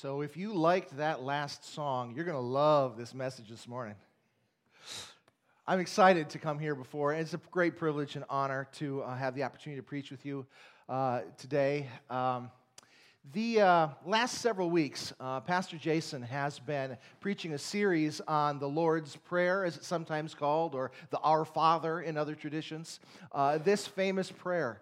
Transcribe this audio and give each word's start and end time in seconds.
So, 0.00 0.22
if 0.22 0.34
you 0.34 0.54
liked 0.54 0.96
that 0.96 1.24
last 1.24 1.74
song, 1.74 2.14
you're 2.16 2.24
going 2.24 2.34
to 2.34 2.40
love 2.40 2.96
this 2.96 3.12
message 3.12 3.50
this 3.50 3.68
morning. 3.68 3.96
I'm 5.66 5.78
excited 5.78 6.30
to 6.30 6.38
come 6.38 6.58
here 6.58 6.74
before. 6.74 7.12
It's 7.12 7.34
a 7.34 7.40
great 7.50 7.76
privilege 7.76 8.16
and 8.16 8.24
honor 8.30 8.66
to 8.76 9.02
uh, 9.02 9.14
have 9.14 9.34
the 9.34 9.42
opportunity 9.42 9.78
to 9.78 9.86
preach 9.86 10.10
with 10.10 10.24
you 10.24 10.46
uh, 10.88 11.20
today. 11.36 11.86
Um, 12.08 12.50
the 13.34 13.60
uh, 13.60 13.88
last 14.06 14.38
several 14.38 14.70
weeks, 14.70 15.12
uh, 15.20 15.40
Pastor 15.40 15.76
Jason 15.76 16.22
has 16.22 16.58
been 16.58 16.96
preaching 17.20 17.52
a 17.52 17.58
series 17.58 18.22
on 18.22 18.58
the 18.58 18.68
Lord's 18.68 19.16
Prayer, 19.16 19.66
as 19.66 19.76
it's 19.76 19.86
sometimes 19.86 20.32
called, 20.32 20.74
or 20.74 20.92
the 21.10 21.18
Our 21.18 21.44
Father 21.44 22.00
in 22.00 22.16
other 22.16 22.34
traditions. 22.34 23.00
Uh, 23.32 23.58
this 23.58 23.86
famous 23.86 24.30
prayer. 24.30 24.80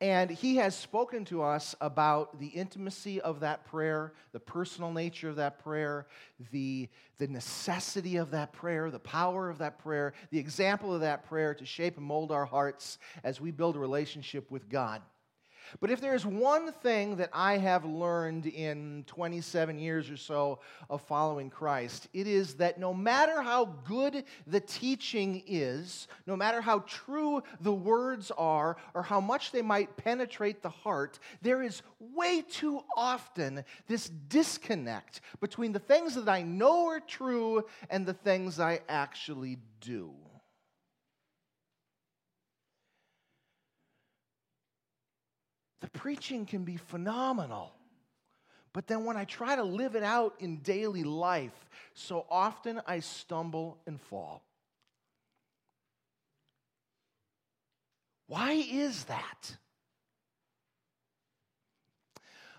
And 0.00 0.30
he 0.30 0.56
has 0.56 0.76
spoken 0.76 1.24
to 1.26 1.42
us 1.42 1.74
about 1.80 2.38
the 2.38 2.46
intimacy 2.46 3.20
of 3.20 3.40
that 3.40 3.64
prayer, 3.64 4.12
the 4.32 4.38
personal 4.38 4.92
nature 4.92 5.28
of 5.28 5.36
that 5.36 5.58
prayer, 5.58 6.06
the, 6.52 6.88
the 7.18 7.26
necessity 7.26 8.16
of 8.16 8.30
that 8.30 8.52
prayer, 8.52 8.92
the 8.92 9.00
power 9.00 9.50
of 9.50 9.58
that 9.58 9.80
prayer, 9.80 10.12
the 10.30 10.38
example 10.38 10.94
of 10.94 11.00
that 11.00 11.28
prayer 11.28 11.52
to 11.52 11.66
shape 11.66 11.96
and 11.96 12.06
mold 12.06 12.30
our 12.30 12.44
hearts 12.44 12.98
as 13.24 13.40
we 13.40 13.50
build 13.50 13.74
a 13.74 13.80
relationship 13.80 14.48
with 14.52 14.68
God. 14.68 15.02
But 15.80 15.90
if 15.90 16.00
there's 16.00 16.24
one 16.24 16.72
thing 16.72 17.16
that 17.16 17.30
I 17.32 17.58
have 17.58 17.84
learned 17.84 18.46
in 18.46 19.04
27 19.06 19.78
years 19.78 20.10
or 20.10 20.16
so 20.16 20.60
of 20.88 21.02
following 21.02 21.50
Christ, 21.50 22.08
it 22.12 22.26
is 22.26 22.54
that 22.54 22.78
no 22.78 22.92
matter 22.94 23.42
how 23.42 23.66
good 23.84 24.24
the 24.46 24.60
teaching 24.60 25.42
is, 25.46 26.08
no 26.26 26.36
matter 26.36 26.60
how 26.60 26.80
true 26.80 27.42
the 27.60 27.72
words 27.72 28.30
are, 28.36 28.76
or 28.94 29.02
how 29.02 29.20
much 29.20 29.52
they 29.52 29.62
might 29.62 29.96
penetrate 29.96 30.62
the 30.62 30.68
heart, 30.68 31.18
there 31.42 31.62
is 31.62 31.82
way 31.98 32.42
too 32.42 32.82
often 32.96 33.64
this 33.86 34.08
disconnect 34.28 35.20
between 35.40 35.72
the 35.72 35.78
things 35.78 36.14
that 36.14 36.28
I 36.28 36.42
know 36.42 36.86
are 36.86 37.00
true 37.00 37.64
and 37.90 38.06
the 38.06 38.14
things 38.14 38.60
I 38.60 38.80
actually 38.88 39.58
do. 39.80 40.12
The 45.90 45.98
preaching 45.98 46.44
can 46.44 46.64
be 46.64 46.76
phenomenal. 46.76 47.72
But 48.74 48.86
then 48.86 49.04
when 49.04 49.16
I 49.16 49.24
try 49.24 49.56
to 49.56 49.62
live 49.62 49.96
it 49.96 50.02
out 50.02 50.34
in 50.38 50.58
daily 50.58 51.02
life, 51.02 51.68
so 51.94 52.26
often 52.30 52.82
I 52.86 53.00
stumble 53.00 53.78
and 53.86 53.98
fall. 53.98 54.42
Why 58.26 58.52
is 58.52 59.04
that? 59.04 59.56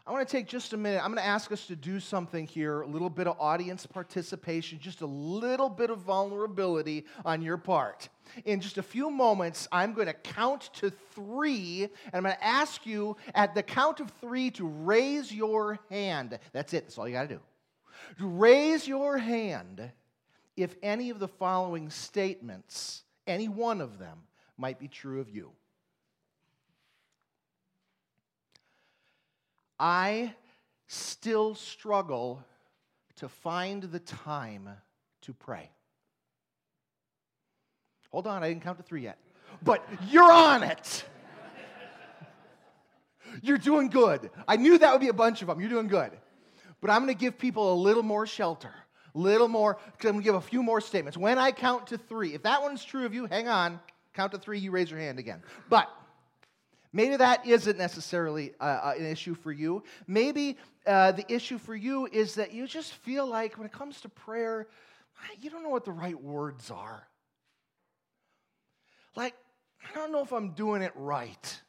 I 0.10 0.12
want 0.12 0.28
to 0.28 0.38
take 0.38 0.48
just 0.48 0.74
a 0.74 0.78
minute. 0.78 1.06
I'm 1.06 1.12
going 1.12 1.24
to 1.24 1.30
ask 1.30 1.52
us 1.52 1.68
to 1.68 1.76
do 1.76 2.00
something 2.00 2.48
here 2.48 2.82
a 2.82 2.88
little 2.88 3.12
bit 3.12 3.28
of 3.28 3.36
audience 3.40 3.86
participation, 3.86 4.80
just 4.80 5.02
a 5.02 5.06
little 5.06 5.70
bit 5.70 5.92
of 5.92 6.00
vulnerability 6.00 7.06
on 7.24 7.44
your 7.44 7.58
part. 7.58 8.10
In 8.46 8.60
just 8.60 8.80
a 8.80 8.82
few 8.82 9.12
moments, 9.12 9.68
I'm 9.72 9.94
going 9.94 10.08
to 10.08 10.14
count 10.14 10.72
to 10.78 10.90
three, 11.14 11.84
and 11.84 12.16
I'm 12.16 12.24
going 12.24 12.34
to 12.34 12.44
ask 12.44 12.88
you 12.88 13.18
at 13.36 13.54
the 13.54 13.62
count 13.62 14.00
of 14.00 14.10
three 14.20 14.50
to 14.52 14.66
raise 14.66 15.32
your 15.32 15.78
hand. 15.92 16.40
That's 16.54 16.73
it, 16.73 16.86
that's 16.86 16.98
all 16.98 17.08
you 17.08 17.14
got 17.14 17.30
to 17.30 17.36
do. 17.36 17.42
Raise 18.20 18.88
your 18.88 19.20
hand 19.20 19.92
if 20.58 20.76
any 20.82 21.12
of 21.12 21.20
the 21.20 21.28
following 21.28 21.92
statements, 21.92 23.04
any 23.28 23.48
one 23.48 23.80
of 23.80 24.00
them, 24.00 24.17
might 24.58 24.80
be 24.80 24.88
true 24.88 25.22
of 25.22 25.30
you. 25.30 25.52
I 29.80 30.34
still 30.88 31.56
struggle 31.56 32.44
to 33.17 33.30
find 33.30 33.84
the 33.84 34.00
time 34.00 34.70
to 35.22 35.34
pray. 35.34 35.70
Hold 38.12 38.28
on, 38.28 38.44
I 38.44 38.50
didn't 38.50 38.64
count 38.64 38.78
to 38.78 38.84
three 38.84 39.04
yet. 39.04 39.18
But 39.62 39.86
you're 40.10 40.32
on 40.32 40.64
it. 40.64 41.06
You're 43.42 43.58
doing 43.58 43.89
good. 43.89 44.32
I 44.48 44.56
knew 44.56 44.78
that 44.78 44.92
would 44.92 45.02
be 45.02 45.10
a 45.10 45.14
bunch 45.14 45.42
of 45.42 45.48
them. 45.48 45.60
You're 45.60 45.70
doing 45.70 45.88
good. 45.88 46.12
But 46.82 46.89
I'm 46.89 47.04
going 47.04 47.14
to 47.14 47.20
give 47.20 47.38
people 47.38 47.73
a 47.73 47.76
little 47.76 48.04
more 48.04 48.26
shelter, 48.26 48.73
a 49.14 49.18
little 49.18 49.48
more, 49.48 49.78
because 49.98 50.10
I'm 50.10 50.16
going 50.16 50.23
to 50.23 50.26
give 50.26 50.36
a 50.36 50.42
few 50.42 50.64
more 50.64 50.82
statements. 50.82 51.18
When 51.18 51.38
I 51.38 51.52
count 51.52 51.88
to 51.88 51.98
three, 51.98 52.34
if 52.34 52.44
that 52.44 52.62
one's 52.62 52.84
true 52.84 53.06
of 53.06 53.14
you, 53.14 53.26
hang 53.26 53.48
on. 53.48 53.80
Count 54.14 54.32
to 54.32 54.39
three, 54.39 54.60
you 54.60 54.72
raise 54.72 54.89
your 54.89 55.00
hand 55.00 55.20
again. 55.20 55.44
But 55.70 55.89
Maybe 56.92 57.17
that 57.17 57.45
isn't 57.45 57.77
necessarily 57.77 58.54
uh, 58.60 58.64
uh, 58.64 58.94
an 58.98 59.05
issue 59.05 59.36
for 59.36 59.52
you. 59.52 59.83
Maybe 60.08 60.58
uh, 60.88 61.11
the 61.11 61.32
issue 61.32 61.60
for 61.60 61.76
you 61.76 62.08
is 62.11 62.36
that 62.36 62.52
you 62.52 62.66
just 62.67 62.94
feel 62.94 63.27
like 63.27 63.58
when 63.58 63.67
it 63.67 63.72
comes 63.72 64.02
to 64.02 64.10
prayer, 64.10 64.67
you 65.39 65.52
don't 65.52 65.61
know 65.64 65.70
what 65.70 65.86
the 65.86 65.92
right 65.92 66.20
words 66.20 66.72
are. 66.72 67.08
Like, 69.16 69.36
I 69.83 69.95
don't 69.95 70.11
know 70.11 70.22
if 70.22 70.32
I'm 70.32 70.52
doing 70.52 70.82
it 70.82 70.94
right. 70.95 71.61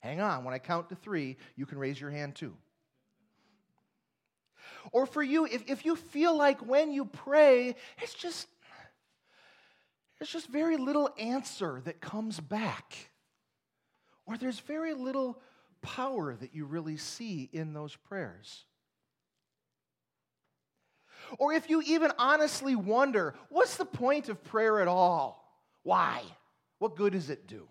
Hang 0.00 0.20
on, 0.20 0.44
when 0.44 0.54
I 0.54 0.58
count 0.58 0.88
to 0.90 0.94
three, 0.94 1.36
you 1.56 1.66
can 1.66 1.78
raise 1.78 2.00
your 2.00 2.10
hand 2.10 2.34
too. 2.34 2.54
Or 4.90 5.06
for 5.06 5.22
you, 5.22 5.46
if, 5.46 5.68
if 5.68 5.84
you 5.84 5.96
feel 5.96 6.36
like 6.36 6.66
when 6.66 6.92
you 6.92 7.04
pray, 7.04 7.76
it's 8.00 8.14
just 8.14 8.48
there's 10.22 10.30
just 10.30 10.46
very 10.46 10.76
little 10.76 11.10
answer 11.18 11.82
that 11.84 12.00
comes 12.00 12.38
back. 12.38 13.10
Or 14.24 14.36
there's 14.36 14.60
very 14.60 14.94
little 14.94 15.42
power 15.80 16.36
that 16.36 16.54
you 16.54 16.64
really 16.64 16.96
see 16.96 17.50
in 17.52 17.72
those 17.72 17.96
prayers. 17.96 18.64
Or 21.40 21.52
if 21.52 21.68
you 21.68 21.82
even 21.82 22.12
honestly 22.20 22.76
wonder, 22.76 23.34
what's 23.48 23.76
the 23.76 23.84
point 23.84 24.28
of 24.28 24.44
prayer 24.44 24.80
at 24.80 24.86
all? 24.86 25.44
Why? 25.82 26.22
What 26.78 26.94
good 26.94 27.14
does 27.14 27.28
it 27.28 27.48
do? 27.48 27.66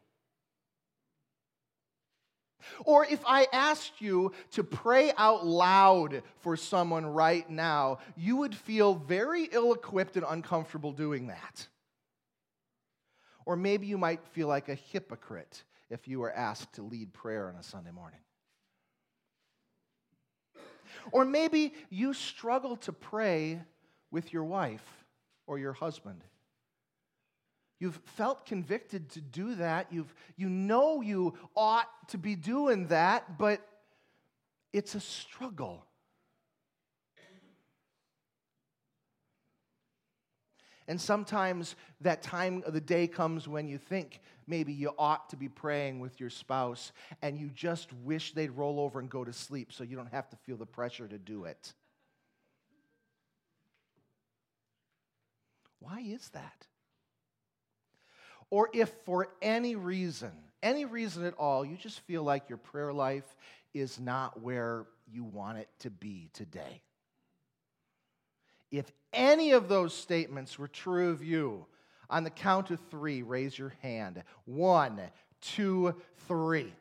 Or 2.84 3.06
if 3.06 3.24
I 3.26 3.48
asked 3.54 4.02
you 4.02 4.34
to 4.52 4.64
pray 4.66 5.14
out 5.18 5.48
loud 5.48 6.22
for 6.42 6.58
someone 6.58 7.06
right 7.06 7.50
now, 7.50 8.00
you 8.18 8.36
would 8.36 8.54
feel 8.54 8.96
very 8.96 9.46
ill 9.54 9.72
equipped 9.72 10.18
and 10.18 10.26
uncomfortable 10.28 10.92
doing 10.92 11.28
that. 11.28 11.70
Or 13.46 13.56
maybe 13.56 13.88
you 13.88 13.98
might 13.98 14.26
feel 14.28 14.48
like 14.48 14.70
a 14.70 14.76
hypocrite 14.76 15.64
if 15.90 16.08
you 16.08 16.20
were 16.20 16.32
asked 16.32 16.74
to 16.74 16.84
lead 16.84 17.14
prayer 17.14 17.50
on 17.50 17.56
a 17.56 17.64
Sunday 17.64 17.92
morning. 17.92 18.20
Or 21.12 21.26
maybe 21.26 21.74
you 21.90 22.14
struggle 22.14 22.78
to 22.78 22.94
pray 22.94 23.62
with 24.12 24.34
your 24.34 24.44
wife 24.44 24.86
or 25.48 25.58
your 25.58 25.74
husband. 25.74 26.24
You've 27.80 28.00
felt 28.16 28.46
convicted 28.46 29.10
to 29.12 29.22
do 29.22 29.56
that. 29.56 29.92
You've, 29.92 30.14
you 30.38 30.50
know 30.50 31.02
you 31.02 31.34
ought 31.56 31.90
to 32.10 32.18
be 32.18 32.36
doing 32.36 32.88
that, 32.88 33.40
but 33.40 33.68
it's 34.72 34.94
a 34.94 35.00
struggle. 35.00 35.86
And 40.92 41.00
sometimes 41.00 41.78
that 42.02 42.22
time 42.22 42.64
of 42.66 42.74
the 42.74 42.82
day 42.82 43.08
comes 43.08 43.48
when 43.48 43.66
you 43.66 43.78
think 43.78 44.20
maybe 44.46 44.74
you 44.74 44.92
ought 44.98 45.30
to 45.30 45.38
be 45.38 45.48
praying 45.48 46.02
with 46.02 46.20
your 46.20 46.30
spouse 46.30 46.92
and 47.22 47.40
you 47.40 47.50
just 47.56 47.94
wish 48.04 48.34
they'd 48.34 48.52
roll 48.52 48.78
over 48.78 49.00
and 49.00 49.10
go 49.10 49.24
to 49.24 49.32
sleep 49.32 49.72
so 49.72 49.86
you 49.86 49.96
don't 49.96 50.12
have 50.12 50.30
to 50.32 50.36
feel 50.36 50.58
the 50.58 50.66
pressure 50.66 51.08
to 51.08 51.18
do 51.18 51.46
it. 51.46 51.74
Why 55.80 56.02
is 56.02 56.28
that? 56.34 56.68
Or 58.50 58.68
if 58.74 58.90
for 59.06 59.30
any 59.42 59.78
reason, 59.78 60.34
any 60.62 60.84
reason 60.84 61.24
at 61.24 61.36
all, 61.36 61.64
you 61.64 61.78
just 61.78 62.02
feel 62.02 62.24
like 62.24 62.50
your 62.50 62.58
prayer 62.58 62.92
life 62.92 63.38
is 63.74 63.98
not 63.98 64.42
where 64.42 64.88
you 65.10 65.24
want 65.24 65.58
it 65.58 65.70
to 65.80 65.90
be 65.90 66.28
today. 66.34 66.82
If 68.72 68.92
any 69.14 69.52
of 69.52 69.68
those 69.68 69.94
statements 69.94 70.58
were 70.58 70.70
true 70.70 71.12
of 71.12 71.24
you, 71.24 71.66
on 72.10 72.24
the 72.24 72.30
count 72.30 72.72
of 72.72 72.80
three, 72.90 73.22
raise 73.22 73.58
your 73.58 73.74
hand. 73.82 74.24
One, 74.46 75.00
two, 75.42 75.96
three. 76.28 76.74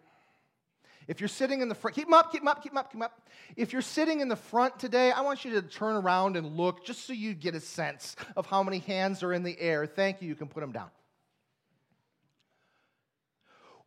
If 1.08 1.20
you're 1.20 1.28
sitting 1.28 1.60
in 1.60 1.68
the 1.68 1.74
front, 1.74 1.96
keep 1.96 2.06
them 2.06 2.14
up, 2.14 2.30
keep 2.30 2.40
them 2.42 2.48
up, 2.48 2.62
keep 2.62 2.72
them 2.72 2.78
up, 2.78 2.86
keep 2.86 3.00
them 3.00 3.02
up. 3.02 3.28
If 3.56 3.72
you're 3.72 3.82
sitting 3.82 4.20
in 4.20 4.28
the 4.28 4.36
front 4.36 4.78
today, 4.78 5.10
I 5.10 5.22
want 5.22 5.44
you 5.44 5.52
to 5.52 5.62
turn 5.62 5.96
around 5.96 6.36
and 6.36 6.56
look 6.56 6.84
just 6.84 7.04
so 7.04 7.12
you 7.12 7.34
get 7.34 7.54
a 7.54 7.60
sense 7.60 8.14
of 8.36 8.46
how 8.46 8.62
many 8.62 8.78
hands 8.78 9.22
are 9.22 9.32
in 9.32 9.42
the 9.42 9.58
air. 9.60 9.86
Thank 9.86 10.22
you, 10.22 10.28
you 10.28 10.36
can 10.36 10.46
put 10.46 10.60
them 10.60 10.70
down. 10.70 10.90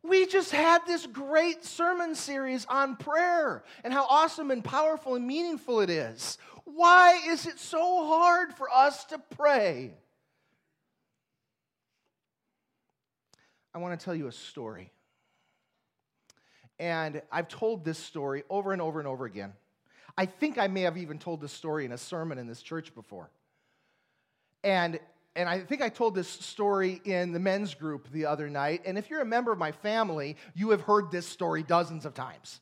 We 0.02 0.26
just 0.26 0.50
had 0.50 0.82
this 0.86 1.06
great 1.06 1.64
sermon 1.64 2.14
series 2.14 2.66
on 2.66 2.96
prayer 2.96 3.64
and 3.84 3.92
how 3.92 4.04
awesome 4.04 4.50
and 4.50 4.62
powerful 4.62 5.14
and 5.14 5.26
meaningful 5.26 5.80
it 5.80 5.88
is. 5.88 6.36
Why 6.64 7.20
is 7.28 7.46
it 7.46 7.58
so 7.58 8.06
hard 8.06 8.54
for 8.54 8.68
us 8.70 9.04
to 9.06 9.18
pray? 9.36 9.92
I 13.74 13.78
want 13.78 13.98
to 13.98 14.04
tell 14.04 14.14
you 14.14 14.28
a 14.28 14.32
story. 14.32 14.90
And 16.78 17.22
I've 17.30 17.48
told 17.48 17.84
this 17.84 17.98
story 17.98 18.44
over 18.48 18.72
and 18.72 18.80
over 18.80 18.98
and 18.98 19.08
over 19.08 19.24
again. 19.24 19.52
I 20.16 20.26
think 20.26 20.58
I 20.58 20.68
may 20.68 20.82
have 20.82 20.96
even 20.96 21.18
told 21.18 21.40
this 21.40 21.52
story 21.52 21.84
in 21.84 21.92
a 21.92 21.98
sermon 21.98 22.38
in 22.38 22.46
this 22.46 22.62
church 22.62 22.94
before. 22.94 23.30
And, 24.62 24.98
and 25.34 25.48
I 25.48 25.60
think 25.60 25.82
I 25.82 25.88
told 25.88 26.14
this 26.14 26.28
story 26.28 27.00
in 27.04 27.32
the 27.32 27.40
men's 27.40 27.74
group 27.74 28.10
the 28.12 28.26
other 28.26 28.48
night. 28.48 28.82
And 28.86 28.96
if 28.96 29.10
you're 29.10 29.20
a 29.20 29.26
member 29.26 29.52
of 29.52 29.58
my 29.58 29.72
family, 29.72 30.36
you 30.54 30.70
have 30.70 30.82
heard 30.82 31.10
this 31.10 31.26
story 31.26 31.62
dozens 31.62 32.06
of 32.06 32.14
times. 32.14 32.60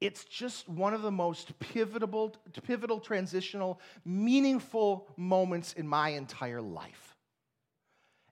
It's 0.00 0.24
just 0.24 0.68
one 0.68 0.94
of 0.94 1.02
the 1.02 1.10
most 1.10 1.58
pivotal, 1.58 2.36
pivotal, 2.62 3.00
transitional, 3.00 3.80
meaningful 4.04 5.08
moments 5.16 5.72
in 5.72 5.88
my 5.88 6.10
entire 6.10 6.62
life. 6.62 7.16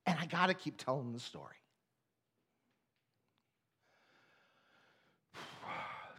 And 0.07 0.17
I 0.21 0.27
got 0.27 0.47
to 0.47 0.55
keep 0.55 0.77
telling 0.77 1.13
the 1.13 1.19
story. 1.19 1.57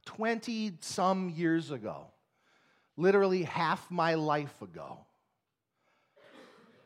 20 0.06 0.74
some 0.82 1.30
years 1.30 1.72
ago, 1.72 2.08
literally 2.98 3.44
half 3.44 3.90
my 3.90 4.16
life 4.16 4.62
ago, 4.62 5.00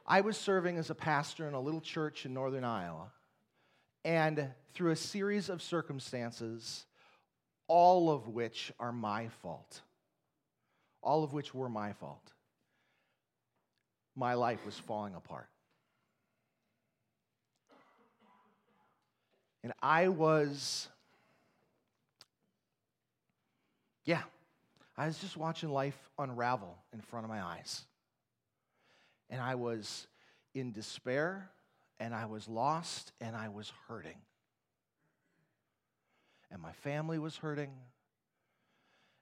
I 0.06 0.22
was 0.22 0.38
serving 0.38 0.78
as 0.78 0.92
a 0.92 0.96
pastor 0.96 1.48
in 1.48 1.56
a 1.56 1.60
little 1.60 1.82
church 1.82 2.28
in 2.28 2.34
northern 2.34 2.64
Iowa. 2.64 3.12
And 4.04 4.50
through 4.74 4.92
a 4.92 4.96
series 4.96 5.50
of 5.50 5.62
circumstances, 5.62 6.86
all 7.72 8.10
of 8.10 8.28
which 8.28 8.70
are 8.82 8.92
my 8.92 9.30
fault, 9.42 9.80
all 11.02 11.24
of 11.24 11.32
which 11.32 11.56
were 11.56 11.70
my 11.70 11.94
fault, 11.94 12.34
my 14.14 14.34
life 14.34 14.66
was 14.66 14.78
falling 14.78 15.16
apart. 15.16 15.48
And 19.64 19.72
I 19.82 20.10
was, 20.10 20.90
yeah, 24.04 24.24
I 24.98 25.06
was 25.06 25.18
just 25.20 25.38
watching 25.38 25.70
life 25.70 26.10
unravel 26.20 26.78
in 26.92 27.00
front 27.00 27.24
of 27.24 27.30
my 27.30 27.42
eyes. 27.42 27.86
And 29.30 29.40
I 29.40 29.56
was 29.56 30.08
in 30.54 30.74
despair, 30.74 31.50
and 32.02 32.14
I 32.14 32.26
was 32.26 32.50
lost, 32.50 33.14
and 33.22 33.34
I 33.34 33.48
was 33.48 33.72
hurting 33.88 34.18
and 36.52 36.62
my 36.62 36.74
family 36.74 37.18
was 37.18 37.38
hurting. 37.38 37.72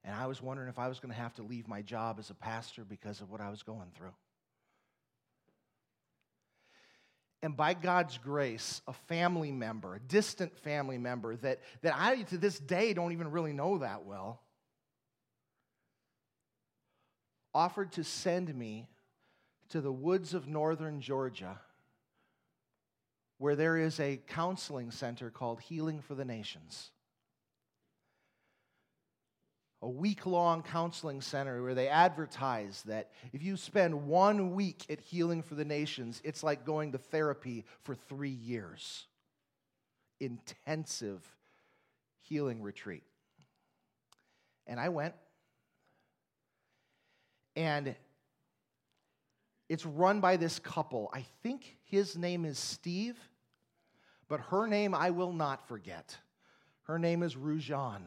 And 0.03 0.15
I 0.15 0.27
was 0.27 0.41
wondering 0.41 0.69
if 0.69 0.79
I 0.79 0.87
was 0.87 0.99
going 0.99 1.13
to 1.13 1.19
have 1.19 1.35
to 1.35 1.43
leave 1.43 1.67
my 1.67 1.81
job 1.81 2.17
as 2.19 2.29
a 2.29 2.33
pastor 2.33 2.83
because 2.83 3.21
of 3.21 3.29
what 3.29 3.41
I 3.41 3.49
was 3.49 3.63
going 3.63 3.91
through. 3.95 4.13
And 7.41 7.55
by 7.55 7.73
God's 7.73 8.17
grace, 8.17 8.81
a 8.87 8.93
family 8.93 9.51
member, 9.51 9.95
a 9.95 9.99
distant 9.99 10.57
family 10.59 10.97
member 10.97 11.35
that, 11.37 11.59
that 11.83 11.93
I, 11.95 12.23
to 12.23 12.37
this 12.37 12.59
day, 12.59 12.93
don't 12.93 13.13
even 13.13 13.31
really 13.31 13.53
know 13.53 13.77
that 13.77 14.05
well, 14.05 14.41
offered 17.53 17.93
to 17.93 18.03
send 18.03 18.53
me 18.53 18.87
to 19.69 19.79
the 19.79 19.91
woods 19.91 20.33
of 20.33 20.47
northern 20.47 20.99
Georgia, 20.99 21.59
where 23.37 23.55
there 23.55 23.77
is 23.77 23.99
a 23.99 24.19
counseling 24.27 24.91
center 24.91 25.29
called 25.29 25.61
Healing 25.61 26.01
for 26.01 26.15
the 26.15 26.25
Nations 26.25 26.91
a 29.81 29.89
week 29.89 30.25
long 30.25 30.61
counseling 30.61 31.21
center 31.21 31.63
where 31.63 31.73
they 31.73 31.87
advertise 31.87 32.83
that 32.83 33.11
if 33.31 33.41
you 33.41 33.55
spend 33.55 34.07
one 34.07 34.53
week 34.53 34.85
at 34.89 34.99
Healing 34.99 35.41
for 35.41 35.55
the 35.55 35.63
Nations, 35.63 36.21
it's 36.23 36.43
like 36.43 36.65
going 36.65 36.91
to 36.91 36.97
therapy 36.97 37.65
for 37.83 37.95
three 37.95 38.29
years. 38.29 39.05
Intensive 40.19 41.21
healing 42.21 42.61
retreat. 42.61 43.03
And 44.67 44.79
I 44.79 44.89
went, 44.89 45.15
and 47.55 47.95
it's 49.69 49.85
run 49.85 50.19
by 50.19 50.37
this 50.37 50.59
couple. 50.59 51.09
I 51.13 51.25
think 51.41 51.77
his 51.85 52.17
name 52.17 52.43
is 52.43 52.59
Steve, 52.59 53.17
but 54.27 54.41
her 54.51 54.67
name 54.67 54.93
I 54.93 55.11
will 55.11 55.33
not 55.33 55.67
forget. 55.67 56.17
Her 56.83 56.99
name 56.99 57.23
is 57.23 57.35
Rujan. 57.35 58.01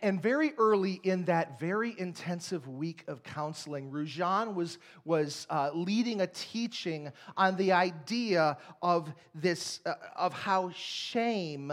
And 0.00 0.22
very 0.22 0.52
early 0.56 1.00
in 1.02 1.24
that 1.26 1.60
very 1.60 1.94
intensive 1.98 2.66
week 2.66 3.04
of 3.08 3.22
counseling, 3.22 3.90
Rujan 3.90 4.54
was, 4.54 4.78
was 5.04 5.46
uh, 5.50 5.70
leading 5.74 6.22
a 6.22 6.26
teaching 6.26 7.12
on 7.36 7.56
the 7.56 7.72
idea 7.72 8.56
of 8.80 9.12
this, 9.34 9.80
uh, 9.84 9.94
of 10.16 10.32
how 10.32 10.70
shame 10.70 11.72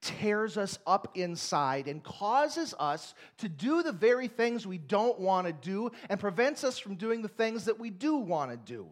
tears 0.00 0.56
us 0.56 0.78
up 0.86 1.16
inside 1.16 1.88
and 1.88 2.04
causes 2.04 2.74
us 2.78 3.14
to 3.38 3.48
do 3.48 3.82
the 3.82 3.92
very 3.92 4.28
things 4.28 4.66
we 4.66 4.78
don't 4.78 5.18
want 5.18 5.48
to 5.48 5.52
do 5.52 5.90
and 6.08 6.20
prevents 6.20 6.62
us 6.62 6.78
from 6.78 6.94
doing 6.94 7.22
the 7.22 7.28
things 7.28 7.64
that 7.64 7.80
we 7.80 7.90
do 7.90 8.16
want 8.16 8.50
to 8.50 8.56
do. 8.56 8.86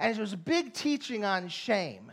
And 0.00 0.16
it 0.16 0.20
was 0.20 0.32
a 0.32 0.38
big 0.38 0.72
teaching 0.72 1.24
on 1.24 1.48
shame. 1.48 2.10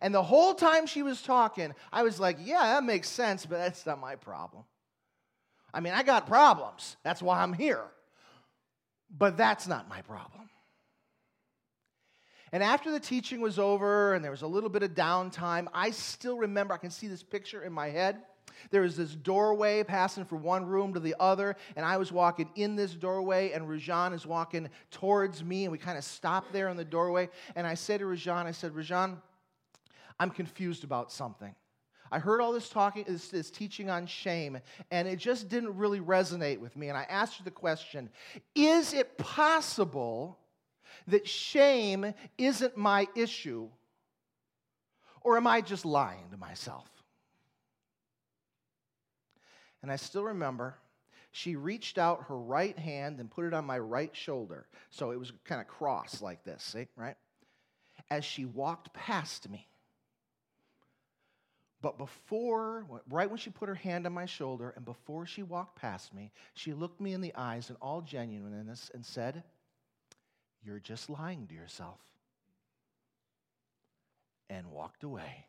And 0.00 0.14
the 0.14 0.22
whole 0.22 0.54
time 0.54 0.86
she 0.86 1.02
was 1.02 1.22
talking, 1.22 1.74
I 1.92 2.02
was 2.02 2.20
like, 2.20 2.38
yeah, 2.42 2.62
that 2.74 2.84
makes 2.84 3.08
sense, 3.08 3.46
but 3.46 3.58
that's 3.58 3.86
not 3.86 4.00
my 4.00 4.16
problem. 4.16 4.64
I 5.72 5.80
mean, 5.80 5.92
I 5.92 6.02
got 6.02 6.26
problems. 6.26 6.96
That's 7.02 7.22
why 7.22 7.42
I'm 7.42 7.52
here. 7.52 7.84
But 9.10 9.36
that's 9.36 9.66
not 9.66 9.88
my 9.88 10.02
problem. 10.02 10.48
And 12.52 12.62
after 12.62 12.90
the 12.90 13.00
teaching 13.00 13.40
was 13.40 13.58
over 13.58 14.14
and 14.14 14.24
there 14.24 14.30
was 14.30 14.42
a 14.42 14.46
little 14.46 14.70
bit 14.70 14.82
of 14.82 14.94
downtime, 14.94 15.66
I 15.74 15.90
still 15.90 16.38
remember, 16.38 16.74
I 16.74 16.78
can 16.78 16.90
see 16.90 17.08
this 17.08 17.22
picture 17.22 17.62
in 17.62 17.72
my 17.72 17.88
head. 17.88 18.22
There 18.70 18.82
was 18.82 18.96
this 18.96 19.14
doorway 19.14 19.82
passing 19.84 20.24
from 20.24 20.42
one 20.42 20.64
room 20.64 20.94
to 20.94 21.00
the 21.00 21.14
other, 21.20 21.56
and 21.76 21.84
I 21.84 21.98
was 21.98 22.10
walking 22.10 22.48
in 22.54 22.74
this 22.74 22.94
doorway, 22.94 23.52
and 23.52 23.66
Rajan 23.66 24.14
is 24.14 24.24
walking 24.24 24.70
towards 24.90 25.44
me, 25.44 25.64
and 25.64 25.72
we 25.72 25.78
kind 25.78 25.98
of 25.98 26.04
stopped 26.04 26.52
there 26.52 26.68
in 26.68 26.76
the 26.76 26.84
doorway. 26.84 27.28
And 27.54 27.66
I 27.66 27.74
said 27.74 28.00
to 28.00 28.06
Rajan, 28.06 28.46
I 28.46 28.52
said, 28.52 28.72
Rajan, 28.72 29.18
I'm 30.18 30.30
confused 30.30 30.84
about 30.84 31.12
something. 31.12 31.54
I 32.10 32.18
heard 32.18 32.40
all 32.40 32.52
this 32.52 32.68
talking, 32.68 33.04
this, 33.06 33.28
this, 33.28 33.50
teaching 33.50 33.90
on 33.90 34.06
shame, 34.06 34.58
and 34.90 35.08
it 35.08 35.16
just 35.16 35.48
didn't 35.48 35.76
really 35.76 36.00
resonate 36.00 36.58
with 36.58 36.76
me. 36.76 36.88
And 36.88 36.96
I 36.96 37.02
asked 37.08 37.38
you 37.38 37.44
the 37.44 37.50
question 37.50 38.10
Is 38.54 38.92
it 38.92 39.18
possible 39.18 40.38
that 41.08 41.26
shame 41.26 42.14
isn't 42.38 42.76
my 42.76 43.08
issue? 43.14 43.68
Or 45.22 45.36
am 45.36 45.46
I 45.48 45.60
just 45.60 45.84
lying 45.84 46.30
to 46.30 46.36
myself? 46.36 46.88
And 49.82 49.90
I 49.90 49.96
still 49.96 50.24
remember 50.24 50.76
she 51.32 51.54
reached 51.54 51.98
out 51.98 52.24
her 52.28 52.38
right 52.38 52.78
hand 52.78 53.20
and 53.20 53.30
put 53.30 53.44
it 53.44 53.52
on 53.52 53.66
my 53.66 53.78
right 53.78 54.14
shoulder. 54.16 54.66
So 54.88 55.10
it 55.10 55.18
was 55.18 55.32
kind 55.44 55.60
of 55.60 55.66
crossed 55.66 56.22
like 56.22 56.44
this, 56.44 56.62
see, 56.62 56.86
right? 56.96 57.16
As 58.10 58.24
she 58.24 58.46
walked 58.46 58.94
past 58.94 59.50
me. 59.50 59.68
But 61.86 61.98
before, 61.98 62.84
right 63.08 63.30
when 63.30 63.38
she 63.38 63.48
put 63.48 63.68
her 63.68 63.74
hand 63.76 64.06
on 64.06 64.12
my 64.12 64.26
shoulder 64.26 64.72
and 64.74 64.84
before 64.84 65.24
she 65.24 65.44
walked 65.44 65.76
past 65.76 66.12
me, 66.12 66.32
she 66.54 66.72
looked 66.72 67.00
me 67.00 67.12
in 67.12 67.20
the 67.20 67.32
eyes 67.36 67.70
in 67.70 67.76
all 67.76 68.00
genuineness 68.00 68.90
and 68.92 69.06
said, 69.06 69.44
You're 70.64 70.80
just 70.80 71.08
lying 71.08 71.46
to 71.46 71.54
yourself. 71.54 72.00
And 74.50 74.72
walked 74.72 75.04
away. 75.04 75.46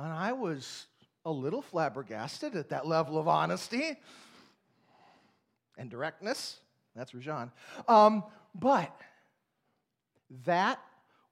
And 0.00 0.12
I 0.12 0.32
was 0.32 0.86
a 1.24 1.30
little 1.30 1.62
flabbergasted 1.62 2.56
at 2.56 2.70
that 2.70 2.88
level 2.88 3.16
of 3.16 3.28
honesty 3.28 3.96
and 5.78 5.88
directness. 5.88 6.58
That's 6.96 7.12
Rajan. 7.12 7.52
Um, 7.86 8.24
but 8.56 8.92
that 10.46 10.80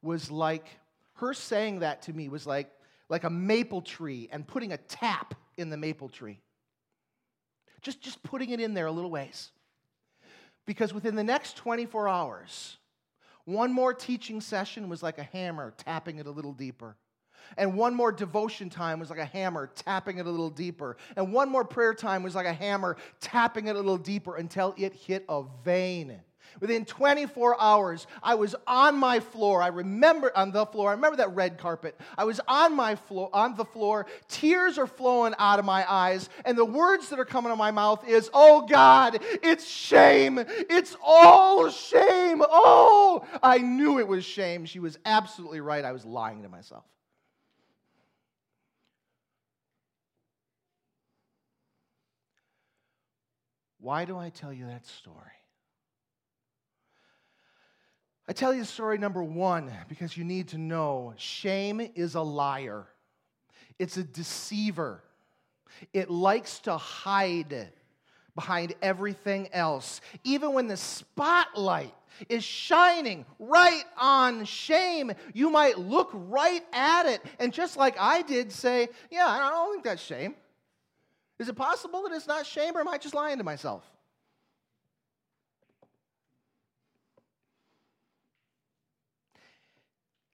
was 0.05 0.31
like, 0.31 0.69
her 1.15 1.35
saying 1.35 1.81
that 1.81 2.03
to 2.03 2.13
me 2.13 2.29
was 2.29 2.47
like, 2.47 2.71
like 3.09 3.25
a 3.25 3.31
maple 3.31 3.83
tree 3.83 4.29
and 4.33 4.47
putting 4.47 4.73
a 4.73 4.77
tap 4.77 5.35
in 5.57 5.71
the 5.71 5.77
maple 5.77 6.09
tree. 6.09 6.41
Just, 7.83 8.01
just 8.01 8.23
putting 8.23 8.51
it 8.51 8.61
in 8.61 8.75
there 8.75 8.87
a 8.87 8.93
little 8.93 9.11
ways. 9.11 9.51
Because 10.67 10.95
within 10.95 11.15
the 11.15 11.25
next 11.25 11.57
24 11.57 12.09
hours, 12.09 12.79
one 13.45 13.73
more 13.73 13.93
teaching 13.93 14.41
session 14.41 14.89
was 14.89 15.03
like 15.03 15.19
a 15.19 15.23
hammer 15.23 15.75
tapping 15.77 16.19
it 16.19 16.27
a 16.27 16.31
little 16.31 16.55
deeper. 16.55 16.97
And 17.59 17.77
one 17.77 17.95
more 17.95 18.11
devotion 18.11 18.71
time 18.71 18.99
was 18.99 19.11
like 19.11 19.19
a 19.19 19.25
hammer 19.27 19.71
tapping 19.75 20.19
it 20.19 20.27
a 20.27 20.31
little 20.31 20.49
deeper. 20.49 20.97
And 21.15 21.33
one 21.33 21.51
more 21.51 21.65
prayer 21.65 21.93
time 21.93 22.23
was 22.23 22.35
like 22.35 22.47
a 22.47 22.53
hammer 22.53 22.97
tapping 23.21 23.67
it 23.67 23.77
a 23.77 23.79
little 23.79 23.99
deeper 23.99 24.37
until 24.37 24.75
it 24.79 24.95
hit 24.95 25.27
a 25.29 25.43
vein. 25.63 26.21
Within 26.61 26.85
24 26.85 27.61
hours, 27.61 28.07
I 28.23 28.35
was 28.35 28.55
on 28.67 28.97
my 28.97 29.21
floor. 29.21 29.63
I 29.63 29.69
remember 29.69 30.31
on 30.37 30.53
the 30.53 30.67
floor. 30.67 30.91
I 30.91 30.93
remember 30.93 31.17
that 31.17 31.35
red 31.35 31.59
carpet. 31.59 31.99
I 32.17 32.25
was 32.25 32.41
on 32.47 32.75
my 32.77 32.95
floor, 32.95 33.31
on 33.33 33.57
the 33.57 33.65
floor. 33.65 34.07
Tears 34.29 34.79
are 34.79 34.87
flowing 34.87 35.35
out 35.39 35.59
of 35.59 35.65
my 35.65 35.91
eyes, 35.91 36.29
and 36.45 36.57
the 36.57 36.65
words 36.65 37.09
that 37.11 37.19
are 37.19 37.25
coming 37.25 37.51
out 37.51 37.55
of 37.55 37.59
my 37.59 37.71
mouth 37.71 38.07
is, 38.09 38.31
"Oh 38.33 38.63
God, 38.63 39.19
it's 39.43 39.67
shame. 39.67 40.39
It's 40.39 40.97
all 41.03 41.71
shame. 41.71 42.43
Oh, 42.49 43.25
I 43.43 43.59
knew 43.59 43.99
it 43.99 44.09
was 44.09 44.25
shame. 44.25 44.65
She 44.65 44.79
was 44.79 44.99
absolutely 45.05 45.61
right. 45.61 45.85
I 45.85 45.93
was 45.93 46.05
lying 46.05 46.43
to 46.43 46.49
myself. 46.49 46.85
Why 53.85 54.07
do 54.07 54.17
I 54.17 54.31
tell 54.31 54.53
you 54.53 54.67
that 54.67 54.87
story? 54.87 55.44
I 58.27 58.33
tell 58.33 58.55
you 58.55 58.65
story 58.65 58.97
number 58.97 59.23
one 59.23 59.71
because 59.89 60.17
you 60.17 60.25
need 60.25 60.49
to 60.49 60.59
know 60.59 61.13
shame 61.17 61.81
is 61.95 62.15
a 62.15 62.23
liar, 62.23 62.87
it's 63.79 63.97
a 63.97 64.05
deceiver. 64.05 65.03
It 65.93 66.09
likes 66.09 66.61
to 66.61 66.77
hide 66.77 67.73
behind 68.37 68.75
everything 68.81 69.49
else. 69.53 70.01
Even 70.23 70.53
when 70.53 70.69
the 70.69 70.77
spotlight 70.77 71.93
is 72.29 72.45
shining 72.45 73.27
right 73.41 73.83
on 73.99 74.45
shame, 74.45 75.13
you 75.33 75.51
might 75.51 75.79
look 75.79 76.11
right 76.13 76.63
at 76.73 77.07
it 77.07 77.21
and 77.41 77.53
just 77.53 77.77
like 77.77 77.97
I 77.99 78.23
did 78.23 78.53
say, 78.53 78.89
Yeah, 79.11 79.27
I 79.27 79.51
don't 79.51 79.73
think 79.73 79.85
that's 79.85 80.03
shame. 80.03 80.37
Is 81.41 81.49
it 81.49 81.57
possible 81.57 82.05
that 82.05 82.13
it's 82.13 82.29
not 82.29 82.47
shame 82.47 82.77
or 82.77 82.81
am 82.81 82.89
I 82.89 82.99
just 82.99 83.15
lying 83.15 83.39
to 83.39 83.45
myself? 83.45 83.85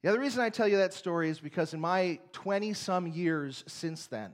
The 0.02 0.08
other 0.08 0.20
reason 0.20 0.40
I 0.40 0.48
tell 0.48 0.66
you 0.66 0.78
that 0.78 0.94
story 0.94 1.28
is 1.28 1.40
because 1.40 1.74
in 1.74 1.80
my 1.80 2.18
20 2.32 2.72
some 2.72 3.06
years 3.06 3.64
since 3.66 4.06
then, 4.06 4.32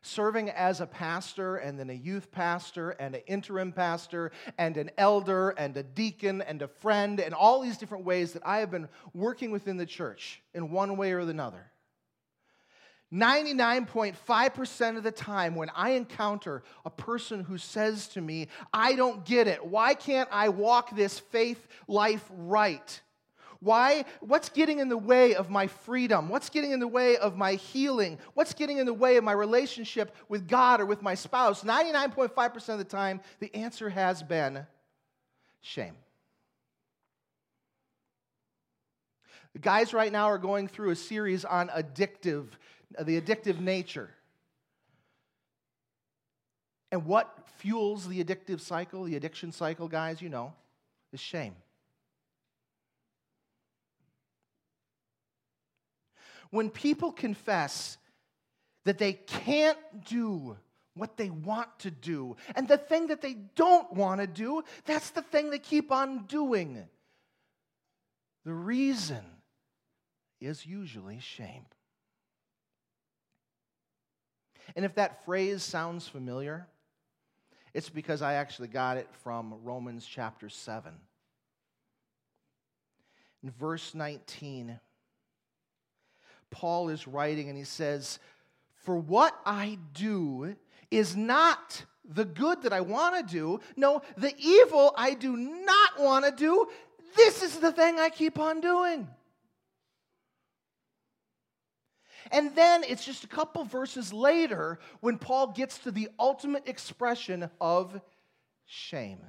serving 0.00 0.48
as 0.50 0.80
a 0.80 0.86
pastor 0.86 1.56
and 1.56 1.78
then 1.78 1.90
a 1.90 1.94
youth 1.94 2.30
pastor 2.30 2.90
and 2.90 3.16
an 3.16 3.22
interim 3.26 3.72
pastor 3.72 4.30
and 4.58 4.76
an 4.76 4.90
elder 4.96 5.50
and 5.50 5.76
a 5.76 5.82
deacon 5.82 6.40
and 6.40 6.62
a 6.62 6.68
friend 6.68 7.18
and 7.18 7.34
all 7.34 7.60
these 7.60 7.76
different 7.76 8.04
ways 8.04 8.32
that 8.32 8.42
I 8.46 8.58
have 8.58 8.70
been 8.70 8.88
working 9.12 9.50
within 9.50 9.76
the 9.76 9.86
church 9.86 10.40
in 10.54 10.70
one 10.70 10.96
way 10.96 11.12
or 11.12 11.18
another. 11.18 11.72
99.5% 13.12 14.96
of 14.96 15.02
the 15.02 15.12
time, 15.12 15.54
when 15.54 15.70
I 15.74 15.90
encounter 15.90 16.64
a 16.84 16.90
person 16.90 17.44
who 17.44 17.56
says 17.56 18.08
to 18.08 18.20
me, 18.20 18.48
I 18.72 18.94
don't 18.94 19.24
get 19.24 19.46
it, 19.46 19.64
why 19.64 19.94
can't 19.94 20.28
I 20.32 20.48
walk 20.48 20.94
this 20.94 21.18
faith 21.18 21.66
life 21.86 22.24
right? 22.30 23.00
Why? 23.60 24.04
What's 24.20 24.48
getting 24.48 24.78
in 24.78 24.88
the 24.88 24.98
way 24.98 25.34
of 25.34 25.50
my 25.50 25.66
freedom? 25.66 26.28
What's 26.28 26.50
getting 26.50 26.72
in 26.72 26.80
the 26.80 26.88
way 26.88 27.16
of 27.16 27.36
my 27.36 27.54
healing? 27.54 28.18
What's 28.34 28.54
getting 28.54 28.78
in 28.78 28.86
the 28.86 28.94
way 28.94 29.16
of 29.16 29.24
my 29.24 29.32
relationship 29.32 30.14
with 30.28 30.46
God 30.48 30.80
or 30.80 30.86
with 30.86 31.02
my 31.02 31.14
spouse? 31.14 31.64
99.5% 31.64 32.68
of 32.68 32.78
the 32.78 32.84
time, 32.84 33.20
the 33.40 33.54
answer 33.54 33.88
has 33.88 34.22
been 34.22 34.66
shame. 35.60 35.94
The 39.52 39.58
guys 39.60 39.94
right 39.94 40.12
now 40.12 40.26
are 40.26 40.38
going 40.38 40.68
through 40.68 40.90
a 40.90 40.96
series 40.96 41.44
on 41.44 41.68
addictive, 41.68 42.48
the 43.00 43.18
addictive 43.18 43.58
nature. 43.58 44.10
And 46.92 47.06
what 47.06 47.34
fuels 47.56 48.06
the 48.06 48.22
addictive 48.22 48.60
cycle, 48.60 49.04
the 49.04 49.16
addiction 49.16 49.52
cycle, 49.52 49.88
guys, 49.88 50.20
you 50.20 50.28
know, 50.28 50.52
is 51.12 51.20
shame. 51.20 51.56
When 56.50 56.70
people 56.70 57.12
confess 57.12 57.98
that 58.84 58.98
they 58.98 59.14
can't 59.14 59.78
do 60.04 60.56
what 60.94 61.16
they 61.16 61.28
want 61.30 61.78
to 61.80 61.90
do, 61.90 62.36
and 62.54 62.66
the 62.66 62.78
thing 62.78 63.08
that 63.08 63.20
they 63.20 63.34
don't 63.54 63.92
want 63.92 64.20
to 64.20 64.26
do, 64.26 64.62
that's 64.84 65.10
the 65.10 65.22
thing 65.22 65.50
they 65.50 65.58
keep 65.58 65.92
on 65.92 66.24
doing. 66.26 66.84
The 68.44 68.54
reason 68.54 69.24
is 70.40 70.64
usually 70.64 71.18
shame. 71.18 71.66
And 74.74 74.84
if 74.84 74.94
that 74.94 75.24
phrase 75.24 75.62
sounds 75.62 76.08
familiar, 76.08 76.66
it's 77.74 77.90
because 77.90 78.22
I 78.22 78.34
actually 78.34 78.68
got 78.68 78.96
it 78.96 79.08
from 79.22 79.54
Romans 79.62 80.06
chapter 80.06 80.48
7. 80.48 80.92
In 83.42 83.50
verse 83.50 83.94
19, 83.94 84.80
Paul 86.50 86.88
is 86.88 87.06
writing, 87.06 87.48
and 87.48 87.58
he 87.58 87.64
says, 87.64 88.18
For 88.84 88.96
what 88.96 89.34
I 89.44 89.78
do 89.92 90.56
is 90.90 91.16
not 91.16 91.84
the 92.08 92.24
good 92.24 92.62
that 92.62 92.72
I 92.72 92.80
want 92.80 93.16
to 93.16 93.34
do. 93.34 93.60
No, 93.76 94.02
the 94.16 94.34
evil 94.38 94.92
I 94.96 95.14
do 95.14 95.36
not 95.36 95.98
want 95.98 96.24
to 96.24 96.30
do. 96.30 96.66
This 97.16 97.42
is 97.42 97.58
the 97.58 97.72
thing 97.72 97.98
I 97.98 98.10
keep 98.10 98.38
on 98.38 98.60
doing. 98.60 99.08
And 102.32 102.54
then 102.54 102.82
it's 102.84 103.04
just 103.04 103.24
a 103.24 103.28
couple 103.28 103.64
verses 103.64 104.12
later 104.12 104.78
when 105.00 105.18
Paul 105.18 105.48
gets 105.48 105.78
to 105.78 105.90
the 105.90 106.08
ultimate 106.18 106.68
expression 106.68 107.48
of 107.60 108.00
shame. 108.64 109.20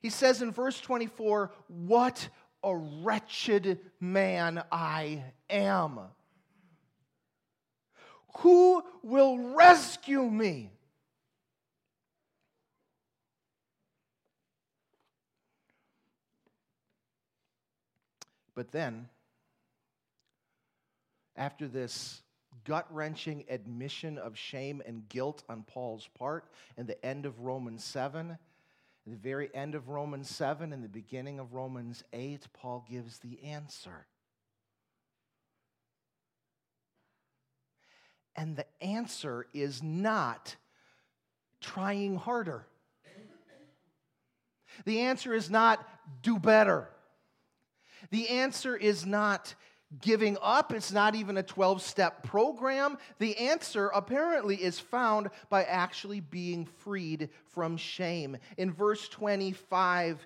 He 0.00 0.10
says 0.10 0.42
in 0.42 0.52
verse 0.52 0.80
24, 0.80 1.52
What 1.68 2.28
a 2.62 2.76
wretched 2.76 3.78
man 4.00 4.62
I 4.70 5.24
am. 5.50 6.00
Who 8.38 8.82
will 9.02 9.54
rescue 9.54 10.22
me? 10.22 10.70
But 18.54 18.70
then, 18.70 19.08
after 21.36 21.66
this 21.66 22.22
gut 22.64 22.86
wrenching 22.90 23.44
admission 23.48 24.18
of 24.18 24.36
shame 24.36 24.82
and 24.86 25.08
guilt 25.08 25.42
on 25.48 25.62
Paul's 25.62 26.08
part, 26.18 26.48
and 26.76 26.86
the 26.86 27.02
end 27.04 27.26
of 27.26 27.40
Romans 27.40 27.82
7, 27.82 28.38
at 29.06 29.12
the 29.12 29.18
very 29.18 29.50
end 29.54 29.74
of 29.74 29.88
Romans 29.88 30.30
7 30.30 30.72
and 30.72 30.84
the 30.84 30.88
beginning 30.88 31.40
of 31.40 31.54
Romans 31.54 32.04
8, 32.12 32.46
Paul 32.52 32.84
gives 32.88 33.18
the 33.18 33.42
answer. 33.42 34.06
And 38.36 38.56
the 38.56 38.66
answer 38.80 39.46
is 39.52 39.82
not 39.82 40.56
trying 41.60 42.16
harder. 42.16 42.66
The 44.84 45.00
answer 45.00 45.34
is 45.34 45.50
not 45.50 45.86
do 46.22 46.38
better. 46.38 46.88
The 48.10 48.28
answer 48.28 48.76
is 48.76 49.04
not 49.04 49.54
giving 50.00 50.36
up. 50.40 50.72
It's 50.72 50.92
not 50.92 51.14
even 51.14 51.36
a 51.36 51.42
12 51.42 51.82
step 51.82 52.22
program. 52.22 52.98
The 53.18 53.36
answer 53.36 53.88
apparently 53.88 54.56
is 54.56 54.78
found 54.78 55.28
by 55.48 55.64
actually 55.64 56.20
being 56.20 56.64
freed 56.64 57.28
from 57.46 57.76
shame. 57.76 58.36
In 58.56 58.72
verse 58.72 59.08
25, 59.08 60.24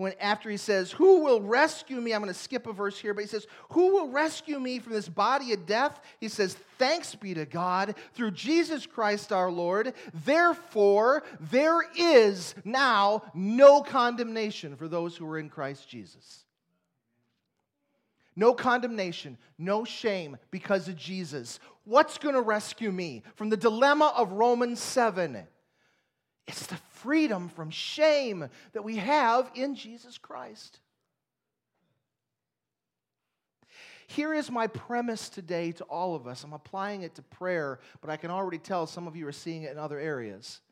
when 0.00 0.14
after 0.18 0.48
he 0.48 0.56
says, 0.56 0.92
Who 0.92 1.24
will 1.24 1.42
rescue 1.42 2.00
me? 2.00 2.14
I'm 2.14 2.22
going 2.22 2.32
to 2.32 2.38
skip 2.38 2.66
a 2.66 2.72
verse 2.72 2.98
here, 2.98 3.12
but 3.12 3.20
he 3.20 3.28
says, 3.28 3.46
Who 3.70 3.92
will 3.92 4.08
rescue 4.08 4.58
me 4.58 4.78
from 4.78 4.94
this 4.94 5.08
body 5.08 5.52
of 5.52 5.66
death? 5.66 6.00
He 6.20 6.28
says, 6.28 6.56
Thanks 6.78 7.14
be 7.14 7.34
to 7.34 7.44
God 7.44 7.94
through 8.14 8.30
Jesus 8.30 8.86
Christ 8.86 9.30
our 9.30 9.50
Lord. 9.50 9.92
Therefore, 10.24 11.22
there 11.38 11.82
is 11.94 12.54
now 12.64 13.24
no 13.34 13.82
condemnation 13.82 14.74
for 14.74 14.88
those 14.88 15.16
who 15.16 15.26
are 15.26 15.38
in 15.38 15.50
Christ 15.50 15.86
Jesus. 15.86 16.46
No 18.40 18.54
condemnation, 18.54 19.36
no 19.58 19.84
shame 19.84 20.38
because 20.50 20.88
of 20.88 20.96
Jesus. 20.96 21.60
What's 21.84 22.16
going 22.16 22.34
to 22.34 22.40
rescue 22.40 22.90
me 22.90 23.22
from 23.34 23.50
the 23.50 23.56
dilemma 23.58 24.14
of 24.16 24.32
Romans 24.32 24.80
7? 24.80 25.46
It's 26.46 26.64
the 26.64 26.78
freedom 26.92 27.50
from 27.50 27.68
shame 27.68 28.48
that 28.72 28.82
we 28.82 28.96
have 28.96 29.50
in 29.54 29.74
Jesus 29.74 30.16
Christ. 30.16 30.80
Here 34.06 34.32
is 34.32 34.50
my 34.50 34.68
premise 34.68 35.28
today 35.28 35.72
to 35.72 35.84
all 35.84 36.14
of 36.14 36.26
us. 36.26 36.42
I'm 36.42 36.54
applying 36.54 37.02
it 37.02 37.16
to 37.16 37.22
prayer, 37.22 37.78
but 38.00 38.08
I 38.08 38.16
can 38.16 38.30
already 38.30 38.56
tell 38.56 38.86
some 38.86 39.06
of 39.06 39.16
you 39.16 39.28
are 39.28 39.32
seeing 39.32 39.64
it 39.64 39.72
in 39.72 39.76
other 39.76 39.98
areas. 39.98 40.62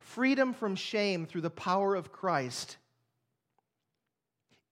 Freedom 0.00 0.54
from 0.54 0.74
shame 0.74 1.26
through 1.26 1.42
the 1.42 1.50
power 1.50 1.94
of 1.94 2.12
Christ 2.12 2.78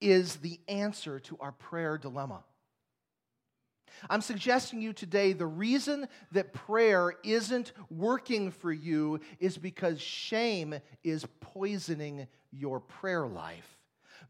is 0.04 0.37
the 0.37 0.61
answer 0.68 1.18
to 1.18 1.38
our 1.40 1.52
prayer 1.52 1.96
dilemma. 1.96 2.44
I'm 4.11 4.20
suggesting 4.20 4.82
you 4.82 4.92
today 4.92 5.32
the 5.32 5.46
reason 5.46 6.08
that 6.32 6.52
prayer 6.52 7.14
isn't 7.25 7.73
working 7.90 8.50
for 8.50 8.70
you 8.70 9.20
is 9.40 9.56
because 9.56 10.00
shame 10.00 10.75
is 11.02 11.25
poisoning 11.40 12.26
your 12.52 12.80
prayer 12.80 13.26
life. 13.26 13.78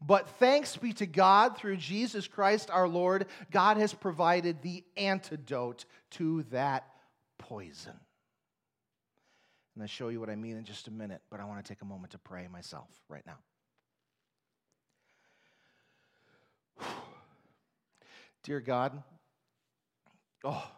But 0.01 0.29
thanks 0.39 0.77
be 0.77 0.93
to 0.93 1.05
God 1.05 1.57
through 1.57 1.77
Jesus 1.77 2.25
Christ 2.25 2.69
our 2.71 2.87
Lord, 2.87 3.25
God 3.51 3.75
has 3.75 3.93
provided 3.93 4.61
the 4.61 4.83
antidote 4.95 5.83
to 6.11 6.43
that 6.51 6.87
poison. 7.37 7.99
And 9.73 9.83
I'll 9.83 9.87
show 9.87 10.07
you 10.07 10.21
what 10.21 10.29
I 10.29 10.35
mean 10.35 10.55
in 10.55 10.63
just 10.63 10.87
a 10.87 10.91
minute, 10.91 11.21
but 11.29 11.41
I 11.41 11.45
want 11.45 11.63
to 11.63 11.67
take 11.67 11.81
a 11.81 11.85
moment 11.85 12.11
to 12.11 12.17
pray 12.17 12.47
myself 12.47 12.87
right 13.09 13.25
now. 13.25 13.37
Dear 18.45 18.61
God, 18.61 19.01
oh, 20.43 20.71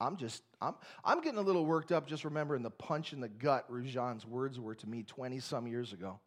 I'm 0.00 0.16
just, 0.16 0.44
I'm, 0.60 0.76
I'm 1.04 1.20
getting 1.20 1.40
a 1.40 1.42
little 1.42 1.66
worked 1.66 1.90
up 1.90 2.06
just 2.06 2.24
remembering 2.24 2.62
the 2.62 2.70
punch 2.70 3.12
in 3.12 3.20
the 3.20 3.28
gut 3.28 3.68
Rujan's 3.68 4.24
words 4.24 4.60
were 4.60 4.76
to 4.76 4.88
me 4.88 5.02
20 5.02 5.40
some 5.40 5.66
years 5.66 5.92
ago. 5.92 6.20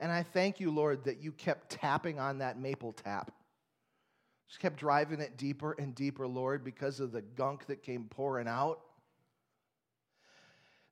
And 0.00 0.10
I 0.10 0.22
thank 0.22 0.58
you, 0.58 0.70
Lord, 0.70 1.04
that 1.04 1.22
you 1.22 1.32
kept 1.32 1.68
tapping 1.68 2.18
on 2.18 2.38
that 2.38 2.58
maple 2.58 2.94
tap. 2.94 3.30
Just 4.48 4.60
kept 4.60 4.78
driving 4.78 5.20
it 5.20 5.36
deeper 5.36 5.76
and 5.78 5.94
deeper, 5.94 6.26
Lord, 6.26 6.64
because 6.64 6.98
of 6.98 7.12
the 7.12 7.20
gunk 7.20 7.66
that 7.66 7.82
came 7.82 8.04
pouring 8.04 8.48
out. 8.48 8.80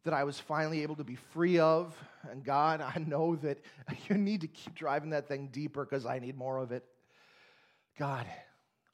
That 0.05 0.15
I 0.15 0.25
was 0.25 0.39
finally 0.39 0.83
able 0.83 0.97
to 0.97 1.05
be 1.05 1.17
free 1.33 1.59
of. 1.59 1.95
And 2.31 2.45
God, 2.45 2.81
I 2.81 2.99
know 2.99 3.37
that 3.37 3.59
you 4.09 4.17
need 4.17 4.41
to 4.43 4.49
keep 4.49 4.75
driving 4.75 5.11
that 5.11 5.29
thing 5.29 5.49
deeper 5.53 5.85
because 5.85 6.07
I 6.07 6.19
need 6.19 6.37
more 6.37 6.59
of 6.59 6.73
it. 6.73 6.85
God, 7.99 8.27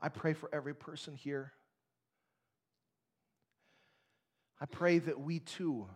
I 0.00 0.08
pray 0.08 0.34
for 0.34 0.50
every 0.52 0.74
person 0.74 1.14
here. 1.14 1.52
I 4.60 4.66
pray 4.66 4.98
that 4.98 5.20
we 5.20 5.38
too 5.38 5.86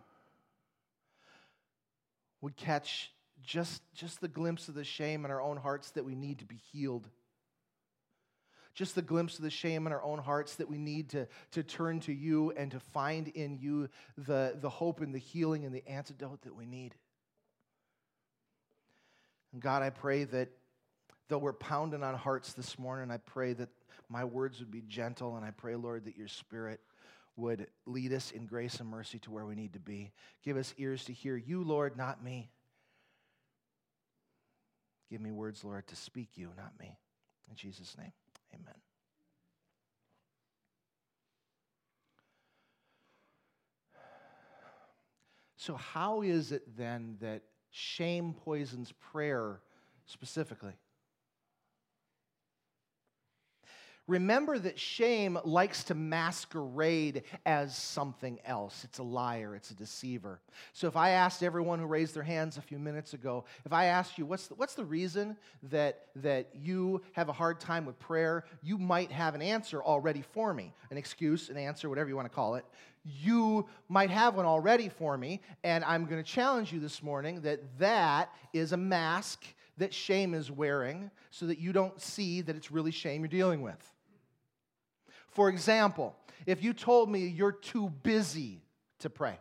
would 2.41 2.55
catch 2.55 3.11
just, 3.41 3.81
just 3.93 4.21
the 4.21 4.27
glimpse 4.27 4.67
of 4.67 4.75
the 4.75 4.83
shame 4.83 5.25
in 5.25 5.31
our 5.31 5.41
own 5.41 5.57
hearts 5.57 5.91
that 5.91 6.05
we 6.05 6.15
need 6.15 6.39
to 6.39 6.45
be 6.45 6.59
healed. 6.71 7.09
Just 8.73 8.95
the 8.95 9.01
glimpse 9.01 9.37
of 9.37 9.43
the 9.43 9.49
shame 9.49 9.85
in 9.85 9.93
our 9.93 10.03
own 10.03 10.19
hearts 10.19 10.55
that 10.55 10.69
we 10.69 10.77
need 10.77 11.09
to, 11.09 11.27
to 11.51 11.63
turn 11.63 11.99
to 12.01 12.13
you 12.13 12.51
and 12.51 12.71
to 12.71 12.79
find 12.79 13.27
in 13.29 13.57
you 13.57 13.87
the, 14.17 14.57
the 14.59 14.69
hope 14.69 15.01
and 15.01 15.13
the 15.13 15.19
healing 15.19 15.63
and 15.65 15.73
the 15.73 15.87
antidote 15.87 16.41
that 16.41 16.55
we 16.55 16.65
need. 16.65 16.95
And 19.51 19.61
God, 19.61 19.83
I 19.83 19.91
pray 19.91 20.23
that 20.23 20.49
though 21.27 21.37
we're 21.37 21.53
pounding 21.53 22.03
on 22.03 22.15
hearts 22.15 22.53
this 22.53 22.79
morning, 22.79 23.11
I 23.11 23.17
pray 23.17 23.53
that 23.53 23.69
my 24.09 24.23
words 24.23 24.59
would 24.59 24.71
be 24.71 24.81
gentle, 24.81 25.35
and 25.35 25.45
I 25.45 25.51
pray, 25.51 25.75
Lord, 25.75 26.05
that 26.05 26.17
your 26.17 26.27
spirit 26.27 26.79
would 27.35 27.67
lead 27.85 28.13
us 28.13 28.31
in 28.31 28.45
grace 28.45 28.79
and 28.79 28.89
mercy 28.89 29.19
to 29.19 29.31
where 29.31 29.45
we 29.45 29.55
need 29.55 29.73
to 29.73 29.79
be. 29.79 30.11
Give 30.43 30.57
us 30.57 30.73
ears 30.77 31.05
to 31.05 31.13
hear 31.13 31.35
you, 31.35 31.63
Lord, 31.63 31.97
not 31.97 32.23
me. 32.23 32.49
Give 35.09 35.21
me 35.21 35.31
words, 35.31 35.63
Lord, 35.63 35.87
to 35.87 35.95
speak 35.95 36.29
you, 36.35 36.49
not 36.57 36.73
me. 36.79 36.97
In 37.49 37.55
Jesus' 37.55 37.95
name, 37.97 38.11
amen. 38.53 38.75
So, 45.55 45.75
how 45.75 46.21
is 46.21 46.51
it 46.51 46.75
then 46.75 47.17
that 47.21 47.43
shame 47.71 48.33
poisons 48.33 48.91
prayer 48.99 49.61
specifically? 50.05 50.73
Remember 54.07 54.59
that 54.59 54.77
shame 54.77 55.39
likes 55.45 55.85
to 55.85 55.95
masquerade 55.95 57.23
as 57.45 57.73
something 57.73 58.37
else. 58.43 58.83
It's 58.83 58.99
a 58.99 59.03
liar, 59.03 59.55
it's 59.55 59.71
a 59.71 59.75
deceiver. 59.75 60.41
So, 60.73 60.87
if 60.87 60.97
I 60.97 61.11
asked 61.11 61.41
everyone 61.41 61.79
who 61.79 61.85
raised 61.85 62.13
their 62.13 62.23
hands 62.23 62.57
a 62.57 62.61
few 62.61 62.77
minutes 62.77 63.13
ago, 63.13 63.45
if 63.65 63.71
I 63.71 63.85
asked 63.85 64.17
you, 64.17 64.25
what's 64.25 64.47
the, 64.47 64.55
what's 64.55 64.73
the 64.73 64.83
reason 64.83 65.37
that, 65.71 66.07
that 66.17 66.49
you 66.53 67.01
have 67.13 67.29
a 67.29 67.33
hard 67.33 67.61
time 67.61 67.85
with 67.85 67.97
prayer, 67.97 68.43
you 68.61 68.77
might 68.77 69.09
have 69.09 69.35
an 69.35 69.41
answer 69.41 69.81
already 69.81 70.21
for 70.21 70.53
me 70.53 70.73
an 70.91 70.97
excuse, 70.97 71.49
an 71.49 71.57
answer, 71.57 71.87
whatever 71.87 72.09
you 72.09 72.15
want 72.15 72.29
to 72.29 72.35
call 72.35 72.55
it. 72.55 72.65
You 73.05 73.67
might 73.87 74.09
have 74.09 74.35
one 74.35 74.45
already 74.45 74.89
for 74.89 75.17
me, 75.17 75.41
and 75.63 75.83
I'm 75.85 76.05
going 76.05 76.21
to 76.21 76.29
challenge 76.29 76.73
you 76.73 76.79
this 76.79 77.01
morning 77.01 77.41
that 77.41 77.61
that 77.79 78.33
is 78.53 78.73
a 78.73 78.77
mask 78.77 79.45
that 79.77 79.93
shame 79.93 80.33
is 80.33 80.51
wearing 80.51 81.09
so 81.31 81.47
that 81.47 81.57
you 81.57 81.73
don't 81.73 81.99
see 81.99 82.41
that 82.41 82.55
it's 82.55 82.71
really 82.71 82.91
shame 82.91 83.21
you're 83.21 83.27
dealing 83.27 83.61
with. 83.61 83.92
For 85.33 85.49
example, 85.49 86.15
if 86.45 86.63
you 86.63 86.73
told 86.73 87.09
me 87.09 87.27
you're 87.27 87.51
too 87.51 87.89
busy 87.89 88.61
to 88.99 89.09
pray, 89.09 89.39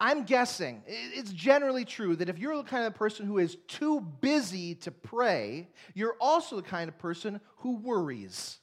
I'm 0.00 0.24
guessing 0.24 0.82
it's 0.86 1.32
generally 1.32 1.84
true 1.84 2.16
that 2.16 2.28
if 2.28 2.38
you're 2.38 2.56
the 2.56 2.68
kind 2.68 2.86
of 2.86 2.94
person 2.94 3.24
who 3.26 3.38
is 3.38 3.56
too 3.68 4.00
busy 4.00 4.74
to 4.76 4.90
pray, 4.90 5.68
you're 5.94 6.16
also 6.20 6.56
the 6.56 6.62
kind 6.62 6.88
of 6.88 6.98
person 6.98 7.40
who 7.58 7.76
worries. 7.76 8.58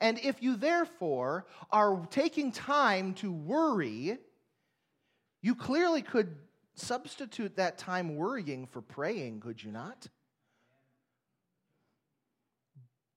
And 0.00 0.18
if 0.18 0.42
you 0.42 0.56
therefore 0.56 1.46
are 1.70 2.06
taking 2.10 2.50
time 2.50 3.14
to 3.14 3.32
worry, 3.32 4.18
you 5.42 5.54
clearly 5.54 6.02
could 6.02 6.34
substitute 6.74 7.56
that 7.56 7.78
time 7.78 8.16
worrying 8.16 8.66
for 8.66 8.80
praying, 8.80 9.40
could 9.40 9.62
you 9.62 9.70
not? 9.70 10.08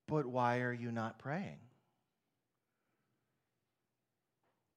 But 0.07 0.25
why 0.25 0.59
are 0.59 0.73
you 0.73 0.91
not 0.91 1.17
praying? 1.17 1.57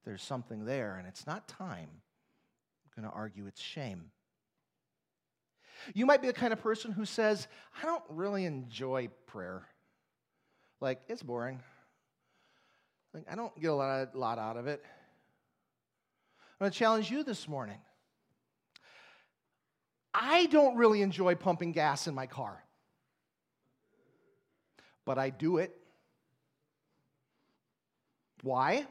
There's 0.04 0.22
something 0.22 0.64
there, 0.64 0.96
and 0.96 1.06
it's 1.06 1.26
not 1.26 1.48
time. 1.48 1.88
I'm 1.90 3.02
going 3.02 3.10
to 3.10 3.14
argue 3.14 3.46
it's 3.46 3.60
shame. 3.60 4.04
You 5.94 6.06
might 6.06 6.22
be 6.22 6.28
the 6.28 6.32
kind 6.32 6.52
of 6.52 6.62
person 6.62 6.92
who 6.92 7.04
says, 7.04 7.46
I 7.80 7.84
don't 7.84 8.02
really 8.08 8.46
enjoy 8.46 9.08
prayer. 9.26 9.66
Like, 10.80 11.00
it's 11.08 11.22
boring. 11.22 11.60
Like, 13.12 13.26
I 13.30 13.34
don't 13.34 13.58
get 13.60 13.70
a 13.70 13.74
lot, 13.74 14.16
lot 14.16 14.38
out 14.38 14.56
of 14.56 14.66
it. 14.66 14.82
I'm 16.40 16.64
going 16.64 16.72
to 16.72 16.78
challenge 16.78 17.10
you 17.10 17.22
this 17.22 17.46
morning. 17.46 17.78
I 20.14 20.46
don't 20.46 20.76
really 20.76 21.02
enjoy 21.02 21.34
pumping 21.34 21.72
gas 21.72 22.06
in 22.06 22.14
my 22.14 22.26
car 22.26 22.62
but 25.08 25.16
I 25.16 25.30
do 25.30 25.56
it. 25.56 25.74
Why? 28.42 28.86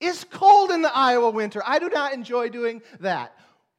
It's 0.00 0.24
cold 0.24 0.70
in 0.70 0.80
the 0.80 0.90
Iowa 0.96 1.28
winter. 1.28 1.60
I 1.66 1.78
do 1.78 1.90
not 1.90 2.14
enjoy 2.14 2.48
doing 2.48 2.80
that. 3.00 3.36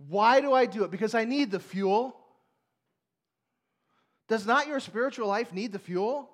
Why 0.10 0.42
do 0.42 0.54
I 0.54 0.68
do 0.68 0.84
it? 0.84 0.92
Because 0.92 1.16
I 1.16 1.26
need 1.26 1.50
the 1.50 1.60
fuel. 1.60 2.16
Does 4.28 4.46
not 4.46 4.68
your 4.68 4.80
spiritual 4.80 5.28
life 5.28 5.52
need 5.52 5.72
the 5.72 5.80
fuel? 5.80 6.30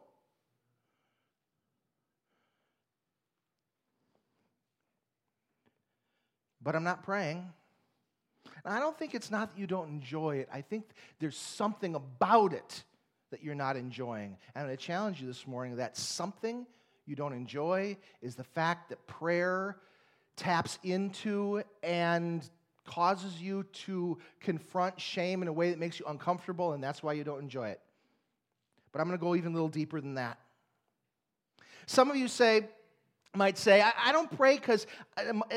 But 6.62 6.76
I'm 6.76 6.84
not 6.84 7.04
praying. 7.04 7.48
And 8.66 8.74
I 8.74 8.82
don't 8.82 9.00
think 9.00 9.16
it's 9.16 9.32
not 9.32 9.54
that 9.54 9.62
you 9.62 9.66
don't 9.66 9.88
enjoy 9.88 10.40
it. 10.40 10.50
I 10.52 10.60
think 10.60 10.84
there's 11.20 11.38
something 11.38 11.96
about 11.96 12.52
it 12.52 12.84
that 13.32 13.44
you're 13.44 13.56
not 13.56 13.76
enjoying. 13.76 14.38
And 14.54 14.62
I'm 14.62 14.66
going 14.66 14.78
to 14.78 14.84
challenge 14.84 15.22
you 15.22 15.28
this 15.28 15.46
morning 15.48 15.78
that 15.78 15.98
something 15.98 16.66
you 17.06 17.16
don't 17.16 17.34
enjoy 17.34 17.98
is 18.22 18.36
the 18.36 18.44
fact 18.44 18.90
that 18.90 19.06
prayer 19.08 19.78
taps 20.36 20.80
into 20.84 21.64
and 21.84 22.48
causes 22.86 23.42
you 23.42 23.64
to 23.74 24.18
confront 24.40 25.00
shame 25.00 25.42
in 25.42 25.48
a 25.48 25.54
way 25.54 25.72
that 25.72 25.80
makes 25.80 26.00
you 26.00 26.06
uncomfortable, 26.08 26.74
and 26.74 26.84
that's 26.84 27.02
why 27.02 27.14
you 27.14 27.24
don't 27.24 27.40
enjoy 27.40 27.70
it. 27.70 27.82
But 28.92 29.02
I'm 29.02 29.08
going 29.08 29.18
to 29.18 29.24
go 29.24 29.36
even 29.36 29.52
a 29.52 29.56
little 29.56 29.70
deeper 29.70 30.00
than 30.00 30.16
that. 30.16 30.40
Some 31.88 32.10
of 32.10 32.16
you 32.16 32.28
say, 32.28 32.68
might 33.36 33.58
say, 33.58 33.82
I, 33.82 34.12
don't 34.12 34.36
pray 34.36 34.56
because 34.56 34.88
because 35.16 35.30
um, 35.30 35.44
uh, 35.52 35.56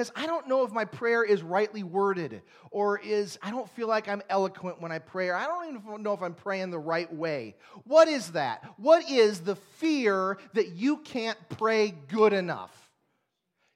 uh, 0.00 0.04
I 0.22 0.26
don't 0.26 0.48
know 0.48 0.64
if 0.64 0.72
my 0.72 0.84
prayer 0.84 1.24
is 1.24 1.42
rightly 1.42 1.82
worded 1.82 2.42
or 2.70 2.98
is 2.98 3.38
I 3.42 3.50
don't 3.50 3.68
feel 3.70 3.88
like 3.88 4.08
I'm 4.08 4.22
eloquent 4.28 4.80
when 4.80 4.92
I 4.92 4.98
pray 4.98 5.28
or 5.28 5.34
I 5.34 5.46
don't 5.46 5.76
even 5.76 6.02
know 6.02 6.12
if 6.14 6.22
I'm 6.22 6.34
praying 6.34 6.70
the 6.70 6.78
right 6.78 7.12
way. 7.12 7.56
What 7.84 8.08
is 8.08 8.32
that? 8.32 8.64
What 8.76 9.10
is 9.10 9.40
the 9.40 9.56
fear 9.56 10.38
that 10.54 10.72
you 10.72 10.98
can't 10.98 11.38
pray 11.50 11.94
good 12.08 12.32
enough? 12.32 12.90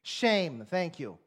Shame. 0.02 0.66
Thank 0.68 0.98
you. 0.98 1.18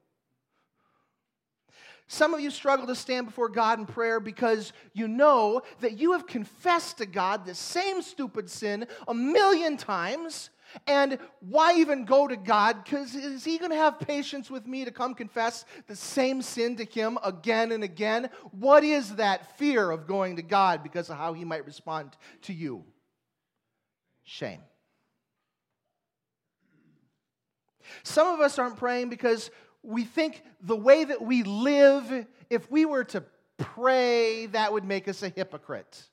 Some 2.11 2.33
of 2.33 2.39
you 2.39 2.49
struggle 2.49 2.87
to 2.87 2.95
stand 2.95 3.27
before 3.27 3.49
God 3.49 3.77
in 3.77 3.85
prayer 3.85 4.19
because 4.19 4.73
you 4.93 5.07
know 5.07 5.61
that 5.81 5.99
you 5.99 6.13
have 6.13 6.25
confessed 6.25 6.97
to 6.97 7.05
God 7.05 7.45
the 7.45 7.53
same 7.53 8.01
stupid 8.01 8.49
sin 8.49 8.87
a 9.07 9.13
million 9.13 9.77
times 9.77 10.49
and 10.87 11.17
why 11.39 11.75
even 11.75 12.05
go 12.05 12.27
to 12.27 12.35
God? 12.35 12.83
Because 12.83 13.15
is 13.15 13.43
He 13.43 13.57
going 13.57 13.71
to 13.71 13.77
have 13.77 13.99
patience 13.99 14.49
with 14.49 14.67
me 14.67 14.85
to 14.85 14.91
come 14.91 15.13
confess 15.13 15.65
the 15.87 15.95
same 15.95 16.41
sin 16.41 16.75
to 16.77 16.85
Him 16.85 17.17
again 17.23 17.71
and 17.71 17.83
again? 17.83 18.29
What 18.51 18.83
is 18.83 19.15
that 19.15 19.57
fear 19.57 19.89
of 19.91 20.07
going 20.07 20.35
to 20.37 20.41
God 20.41 20.83
because 20.83 21.09
of 21.09 21.17
how 21.17 21.33
He 21.33 21.45
might 21.45 21.65
respond 21.65 22.15
to 22.43 22.53
you? 22.53 22.83
Shame. 24.23 24.61
Some 28.03 28.27
of 28.27 28.39
us 28.39 28.59
aren't 28.59 28.77
praying 28.77 29.09
because 29.09 29.49
we 29.81 30.03
think 30.03 30.43
the 30.61 30.75
way 30.75 31.03
that 31.03 31.21
we 31.21 31.43
live, 31.43 32.27
if 32.49 32.69
we 32.69 32.85
were 32.85 33.03
to 33.05 33.23
pray, 33.57 34.45
that 34.47 34.71
would 34.71 34.83
make 34.83 35.07
us 35.07 35.23
a 35.23 35.29
hypocrite. 35.29 36.03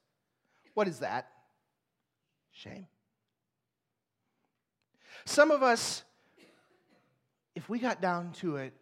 What 0.75 0.88
is 0.88 1.01
that? 1.01 1.29
Shame. 2.53 2.87
Some 5.27 5.51
of 5.51 5.62
us, 5.62 6.05
if 7.55 7.69
we 7.69 7.81
got 7.81 8.01
down 8.01 8.33
to 8.35 8.57
it, 8.57 8.73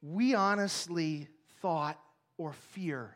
we 0.00 0.34
honestly 0.34 1.28
thought 1.60 2.00
or 2.38 2.54
fear 2.54 3.14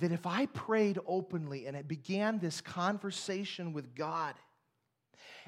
that 0.00 0.10
if 0.10 0.26
I 0.26 0.46
prayed 0.46 0.98
openly 1.06 1.66
and 1.66 1.76
it 1.76 1.86
began 1.86 2.38
this 2.38 2.60
conversation 2.60 3.72
with 3.72 3.94
God, 3.94 4.34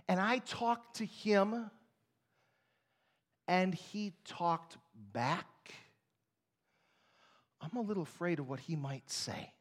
and 0.07 0.21
I 0.21 0.39
talked 0.39 0.97
to 0.97 1.05
Him 1.05 1.71
and 3.49 3.75
He 3.75 4.13
talked 4.25 4.79
back, 5.13 5.47
I'm 7.61 7.77
a 7.77 7.83
little 7.83 8.05
afraid 8.05 8.39
of 8.39 8.49
what 8.49 8.61
He 8.61 8.77
might 8.77 9.11
say. 9.11 9.53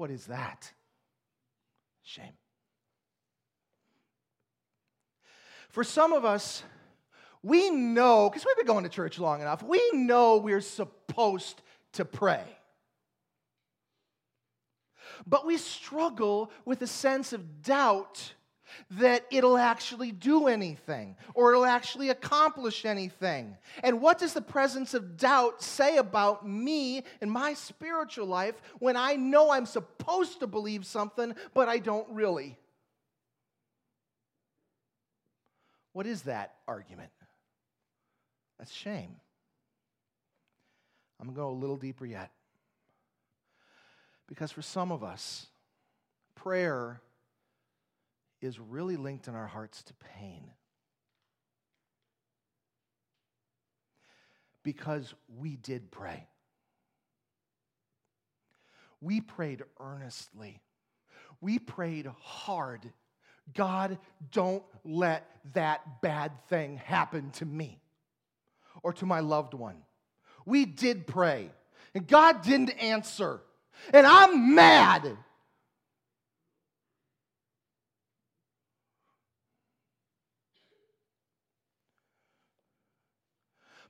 What 0.00 0.10
is 0.10 0.28
that? 0.28 0.72
Shame. 2.02 2.32
For 5.68 5.84
some 5.84 6.14
of 6.14 6.24
us, 6.24 6.62
we 7.42 7.68
know, 7.68 8.30
because 8.30 8.46
we've 8.46 8.56
been 8.56 8.64
going 8.64 8.84
to 8.84 8.88
church 8.88 9.18
long 9.18 9.42
enough, 9.42 9.62
we 9.62 9.90
know 9.92 10.38
we're 10.38 10.62
supposed 10.62 11.60
to 11.92 12.06
pray. 12.06 12.44
But 15.26 15.44
we 15.44 15.58
struggle 15.58 16.50
with 16.64 16.80
a 16.80 16.86
sense 16.86 17.34
of 17.34 17.60
doubt 17.60 18.32
that 18.92 19.24
it'll 19.30 19.56
actually 19.56 20.12
do 20.12 20.46
anything 20.46 21.16
or 21.34 21.52
it'll 21.52 21.64
actually 21.64 22.10
accomplish 22.10 22.84
anything. 22.84 23.56
And 23.82 24.00
what 24.00 24.18
does 24.18 24.34
the 24.34 24.40
presence 24.42 24.94
of 24.94 25.16
doubt 25.16 25.62
say 25.62 25.96
about 25.96 26.46
me 26.46 27.04
and 27.20 27.30
my 27.30 27.54
spiritual 27.54 28.26
life 28.26 28.54
when 28.78 28.96
I 28.96 29.16
know 29.16 29.50
I'm 29.50 29.66
supposed 29.66 30.40
to 30.40 30.46
believe 30.46 30.84
something, 30.86 31.34
but 31.54 31.68
I 31.68 31.78
don't 31.78 32.08
really? 32.10 32.58
What 35.92 36.06
is 36.06 36.22
that 36.22 36.54
argument? 36.68 37.10
That's 38.58 38.72
shame. 38.72 39.16
I'm 41.18 41.26
going 41.26 41.34
to 41.34 41.40
go 41.40 41.50
a 41.50 41.52
little 41.52 41.76
deeper 41.76 42.06
yet. 42.06 42.30
Because 44.26 44.52
for 44.52 44.62
some 44.62 44.92
of 44.92 45.02
us, 45.02 45.46
prayer 46.34 47.00
is 48.40 48.58
really 48.58 48.96
linked 48.96 49.28
in 49.28 49.34
our 49.34 49.46
hearts 49.46 49.82
to 49.84 49.94
pain. 50.18 50.50
Because 54.62 55.14
we 55.38 55.56
did 55.56 55.90
pray. 55.90 56.26
We 59.00 59.20
prayed 59.20 59.62
earnestly. 59.78 60.60
We 61.40 61.58
prayed 61.58 62.06
hard. 62.20 62.92
God, 63.54 63.98
don't 64.30 64.62
let 64.84 65.26
that 65.54 66.02
bad 66.02 66.32
thing 66.48 66.76
happen 66.76 67.30
to 67.32 67.46
me 67.46 67.80
or 68.82 68.92
to 68.94 69.06
my 69.06 69.20
loved 69.20 69.54
one. 69.54 69.76
We 70.44 70.64
did 70.64 71.06
pray, 71.06 71.50
and 71.94 72.06
God 72.06 72.42
didn't 72.42 72.70
answer. 72.70 73.40
And 73.92 74.06
I'm 74.06 74.54
mad. 74.54 75.16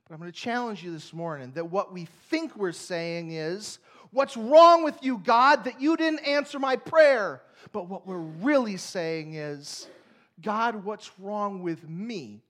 But 0.07 0.13
I'm 0.13 0.19
going 0.19 0.31
to 0.31 0.37
challenge 0.37 0.83
you 0.83 0.91
this 0.91 1.13
morning 1.13 1.51
that 1.53 1.69
what 1.69 1.93
we 1.93 2.05
think 2.05 2.55
we're 2.55 2.71
saying 2.71 3.31
is, 3.31 3.79
What's 4.11 4.35
wrong 4.35 4.83
with 4.83 5.01
you, 5.01 5.17
God, 5.17 5.63
that 5.63 5.79
you 5.81 5.95
didn't 5.95 6.19
answer 6.19 6.59
my 6.59 6.75
prayer? 6.75 7.41
But 7.71 7.87
what 7.87 8.05
we're 8.05 8.17
really 8.17 8.75
saying 8.75 9.35
is, 9.35 9.87
God, 10.41 10.83
what's 10.83 11.11
wrong 11.17 11.63
with 11.63 11.87
me 11.87 12.43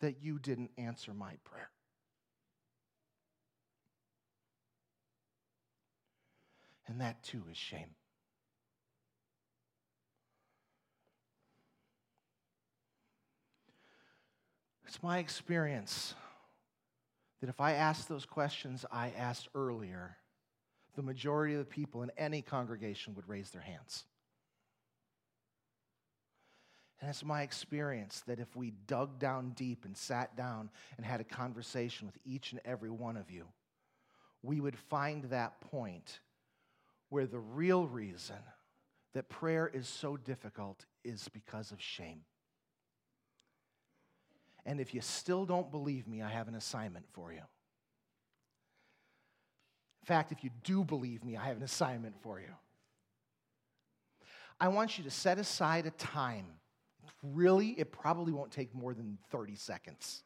that 0.00 0.22
you 0.22 0.38
didn't 0.38 0.70
answer 0.78 1.12
my 1.12 1.32
prayer. 1.44 1.70
And 6.86 7.00
that 7.00 7.22
too 7.24 7.42
is 7.50 7.56
shame. 7.56 7.94
It's 14.86 15.02
my 15.02 15.18
experience 15.18 16.14
that 17.40 17.50
if 17.50 17.60
I 17.60 17.72
ask 17.72 18.06
those 18.06 18.24
questions 18.24 18.84
I 18.90 19.12
asked 19.16 19.48
earlier, 19.54 20.16
the 20.94 21.02
majority 21.02 21.54
of 21.54 21.58
the 21.58 21.64
people 21.64 22.02
in 22.02 22.10
any 22.16 22.40
congregation 22.40 23.14
would 23.14 23.28
raise 23.28 23.50
their 23.50 23.62
hands. 23.62 24.04
And 27.00 27.10
it's 27.10 27.24
my 27.24 27.42
experience 27.42 28.22
that 28.26 28.40
if 28.40 28.56
we 28.56 28.72
dug 28.86 29.18
down 29.18 29.50
deep 29.50 29.84
and 29.84 29.96
sat 29.96 30.36
down 30.36 30.70
and 30.96 31.04
had 31.04 31.20
a 31.20 31.24
conversation 31.24 32.06
with 32.06 32.16
each 32.24 32.52
and 32.52 32.60
every 32.64 32.90
one 32.90 33.16
of 33.16 33.30
you, 33.30 33.44
we 34.42 34.60
would 34.60 34.78
find 34.78 35.24
that 35.24 35.60
point 35.60 36.20
where 37.08 37.26
the 37.26 37.38
real 37.38 37.86
reason 37.86 38.36
that 39.14 39.28
prayer 39.28 39.68
is 39.72 39.88
so 39.88 40.16
difficult 40.16 40.86
is 41.04 41.28
because 41.28 41.70
of 41.70 41.82
shame. 41.82 42.22
And 44.66 44.80
if 44.80 44.92
you 44.92 45.00
still 45.00 45.46
don't 45.46 45.70
believe 45.70 46.06
me, 46.06 46.20
I 46.20 46.28
have 46.28 46.48
an 46.48 46.54
assignment 46.54 47.06
for 47.12 47.32
you. 47.32 47.38
In 47.38 50.06
fact, 50.06 50.32
if 50.32 50.44
you 50.44 50.50
do 50.62 50.84
believe 50.84 51.24
me, 51.24 51.36
I 51.36 51.46
have 51.46 51.56
an 51.56 51.62
assignment 51.62 52.16
for 52.20 52.38
you. 52.38 52.54
I 54.60 54.68
want 54.68 54.98
you 54.98 55.04
to 55.04 55.10
set 55.10 55.38
aside 55.38 55.86
a 55.86 55.90
time 55.92 56.46
really, 57.22 57.70
it 57.70 57.92
probably 57.92 58.32
won't 58.32 58.50
take 58.50 58.74
more 58.74 58.94
than 58.94 59.18
30 59.30 59.56
seconds. 59.56 60.22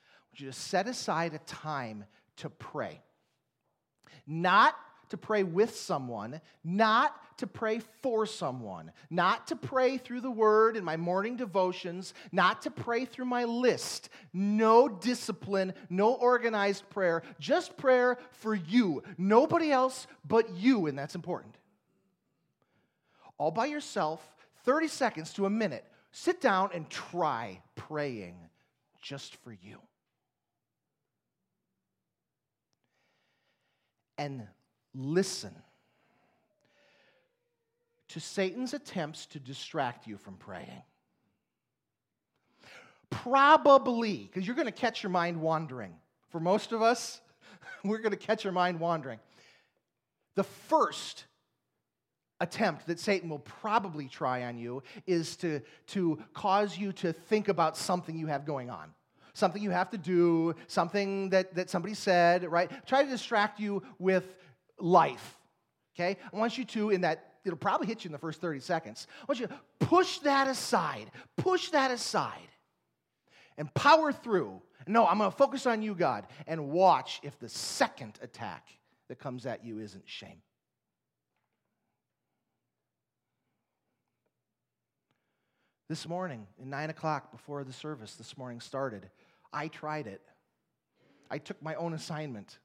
I 0.00 0.04
want 0.30 0.40
you 0.40 0.46
to 0.46 0.58
set 0.58 0.86
aside 0.86 1.34
a 1.34 1.38
time 1.38 2.04
to 2.36 2.50
pray. 2.50 3.00
Not 4.26 4.74
to 5.12 5.18
pray 5.18 5.42
with 5.42 5.76
someone, 5.76 6.40
not 6.64 7.14
to 7.36 7.46
pray 7.46 7.80
for 8.00 8.24
someone, 8.24 8.90
not 9.10 9.46
to 9.46 9.56
pray 9.56 9.98
through 9.98 10.22
the 10.22 10.30
word 10.30 10.74
in 10.74 10.82
my 10.82 10.96
morning 10.96 11.36
devotions, 11.36 12.14
not 12.32 12.62
to 12.62 12.70
pray 12.70 13.04
through 13.04 13.26
my 13.26 13.44
list. 13.44 14.08
No 14.32 14.88
discipline, 14.88 15.74
no 15.90 16.14
organized 16.14 16.88
prayer, 16.88 17.22
just 17.38 17.76
prayer 17.76 18.16
for 18.30 18.54
you. 18.54 19.02
Nobody 19.18 19.70
else 19.70 20.06
but 20.26 20.48
you, 20.56 20.86
and 20.86 20.98
that's 20.98 21.14
important. 21.14 21.56
All 23.36 23.50
by 23.50 23.66
yourself, 23.66 24.26
30 24.64 24.88
seconds 24.88 25.34
to 25.34 25.44
a 25.44 25.50
minute. 25.50 25.84
Sit 26.10 26.40
down 26.40 26.70
and 26.72 26.88
try 26.88 27.60
praying 27.74 28.36
just 29.02 29.36
for 29.44 29.52
you. 29.52 29.76
And 34.16 34.46
listen 34.94 35.54
to 38.08 38.20
Satan's 38.20 38.74
attempts 38.74 39.26
to 39.26 39.40
distract 39.40 40.06
you 40.06 40.18
from 40.18 40.36
praying. 40.36 40.82
Probably, 43.10 44.28
because 44.30 44.46
you're 44.46 44.56
going 44.56 44.66
to 44.66 44.72
catch 44.72 45.02
your 45.02 45.10
mind 45.10 45.40
wandering. 45.40 45.94
For 46.30 46.40
most 46.40 46.72
of 46.72 46.82
us, 46.82 47.20
we're 47.84 47.98
going 47.98 48.10
to 48.12 48.16
catch 48.16 48.44
your 48.44 48.52
mind 48.52 48.80
wandering. 48.80 49.18
The 50.34 50.44
first 50.44 51.24
attempt 52.40 52.86
that 52.86 52.98
Satan 52.98 53.30
will 53.30 53.38
probably 53.38 54.08
try 54.08 54.44
on 54.44 54.58
you 54.58 54.82
is 55.06 55.36
to, 55.36 55.60
to 55.88 56.18
cause 56.34 56.76
you 56.76 56.92
to 56.94 57.12
think 57.12 57.48
about 57.48 57.76
something 57.76 58.18
you 58.18 58.26
have 58.26 58.44
going 58.44 58.68
on. 58.68 58.92
Something 59.34 59.62
you 59.62 59.70
have 59.70 59.88
to 59.90 59.98
do, 59.98 60.54
something 60.66 61.30
that, 61.30 61.54
that 61.54 61.70
somebody 61.70 61.94
said, 61.94 62.50
right? 62.50 62.70
Try 62.86 63.04
to 63.04 63.08
distract 63.08 63.60
you 63.60 63.82
with 63.98 64.34
life. 64.78 65.38
Okay? 65.94 66.16
I 66.32 66.36
want 66.36 66.58
you 66.58 66.64
to, 66.64 66.90
in 66.90 67.02
that, 67.02 67.34
it'll 67.44 67.58
probably 67.58 67.86
hit 67.86 68.04
you 68.04 68.08
in 68.08 68.12
the 68.12 68.18
first 68.18 68.40
30 68.40 68.60
seconds. 68.60 69.06
I 69.22 69.24
want 69.28 69.40
you 69.40 69.46
to 69.46 69.60
push 69.80 70.18
that 70.20 70.48
aside. 70.48 71.10
Push 71.36 71.70
that 71.70 71.90
aside 71.90 72.48
and 73.58 73.72
power 73.74 74.12
through. 74.12 74.60
No, 74.86 75.06
I'm 75.06 75.18
going 75.18 75.30
to 75.30 75.36
focus 75.36 75.66
on 75.66 75.82
you, 75.82 75.94
God, 75.94 76.26
and 76.46 76.70
watch 76.70 77.20
if 77.22 77.38
the 77.38 77.48
second 77.48 78.18
attack 78.22 78.68
that 79.08 79.18
comes 79.18 79.46
at 79.46 79.64
you 79.64 79.78
isn't 79.78 80.04
shame. 80.06 80.42
This 85.88 86.08
morning, 86.08 86.46
at 86.58 86.66
9 86.66 86.90
o'clock 86.90 87.30
before 87.30 87.64
the 87.64 87.72
service 87.72 88.14
this 88.14 88.38
morning 88.38 88.60
started, 88.60 89.10
I 89.52 89.68
tried 89.68 90.06
it. 90.06 90.22
I 91.30 91.38
took 91.38 91.62
my 91.62 91.74
own 91.74 91.92
assignment. 91.92 92.58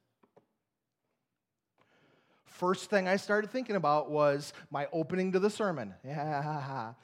First 2.48 2.90
thing 2.90 3.08
I 3.08 3.18
started 3.18 3.52
thinking 3.52 3.76
about 3.76 4.10
was 4.10 4.54
my 4.72 4.88
opening 4.92 5.34
to 5.34 5.40
the 5.40 5.50
sermon. 5.50 5.94
Yeah. 6.04 6.94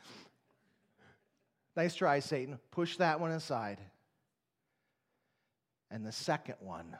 Nice 1.75 1.95
try, 1.95 2.19
Satan. 2.19 2.60
Push 2.69 2.97
that 2.97 3.19
one 3.19 3.32
aside. 3.32 3.79
And 5.89 6.06
the 6.06 6.12
second 6.12 6.56
one, 6.60 6.95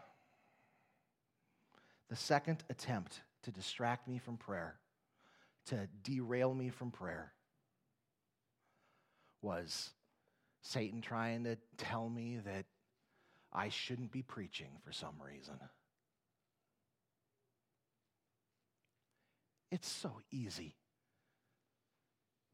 the 2.10 2.15
second 2.15 2.63
attempt 2.69 3.21
to 3.43 3.51
distract 3.51 4.08
me 4.08 4.17
from 4.17 4.38
prayer, 4.38 4.79
to 5.67 5.88
derail 6.03 6.53
me 6.53 6.69
from 6.69 6.91
prayer, 6.91 7.34
was 9.41 9.91
Satan 10.62 11.01
trying 11.01 11.43
to 11.43 11.58
tell 11.77 12.10
me 12.10 12.39
that 12.45 12.65
I 13.51 13.69
shouldn't 13.69 14.12
be 14.12 14.23
preaching 14.23 14.79
for 14.84 14.91
some 14.91 15.15
reason. 15.23 15.60
It's 19.73 19.89
so 19.89 20.12
easy 20.29 20.75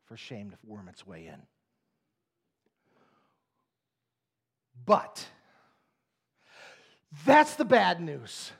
for 0.05 0.15
shame 0.15 0.51
to 0.51 0.58
worm 0.63 0.88
its 0.88 1.05
way 1.05 1.27
in. 1.27 1.41
But 4.86 5.27
that's 7.25 7.55
the 7.55 7.65
bad 7.65 7.99
news. 7.99 8.53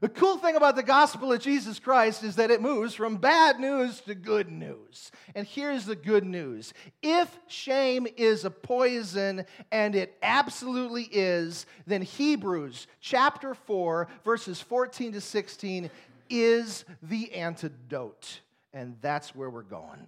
The 0.00 0.08
cool 0.08 0.36
thing 0.36 0.54
about 0.54 0.76
the 0.76 0.84
gospel 0.84 1.32
of 1.32 1.40
Jesus 1.40 1.80
Christ 1.80 2.22
is 2.22 2.36
that 2.36 2.52
it 2.52 2.62
moves 2.62 2.94
from 2.94 3.16
bad 3.16 3.58
news 3.58 4.00
to 4.02 4.14
good 4.14 4.48
news. 4.48 5.10
And 5.34 5.44
here's 5.44 5.84
the 5.84 5.96
good 5.96 6.24
news 6.24 6.72
if 7.02 7.36
shame 7.48 8.06
is 8.16 8.44
a 8.44 8.50
poison, 8.50 9.44
and 9.72 9.96
it 9.96 10.16
absolutely 10.22 11.08
is, 11.10 11.66
then 11.84 12.02
Hebrews 12.02 12.86
chapter 13.00 13.54
4, 13.54 14.06
verses 14.24 14.60
14 14.60 15.14
to 15.14 15.20
16 15.20 15.90
is 16.28 16.84
the 17.02 17.32
antidote. 17.34 18.40
And 18.72 18.96
that's 19.00 19.34
where 19.34 19.50
we're 19.50 19.62
going. 19.62 20.06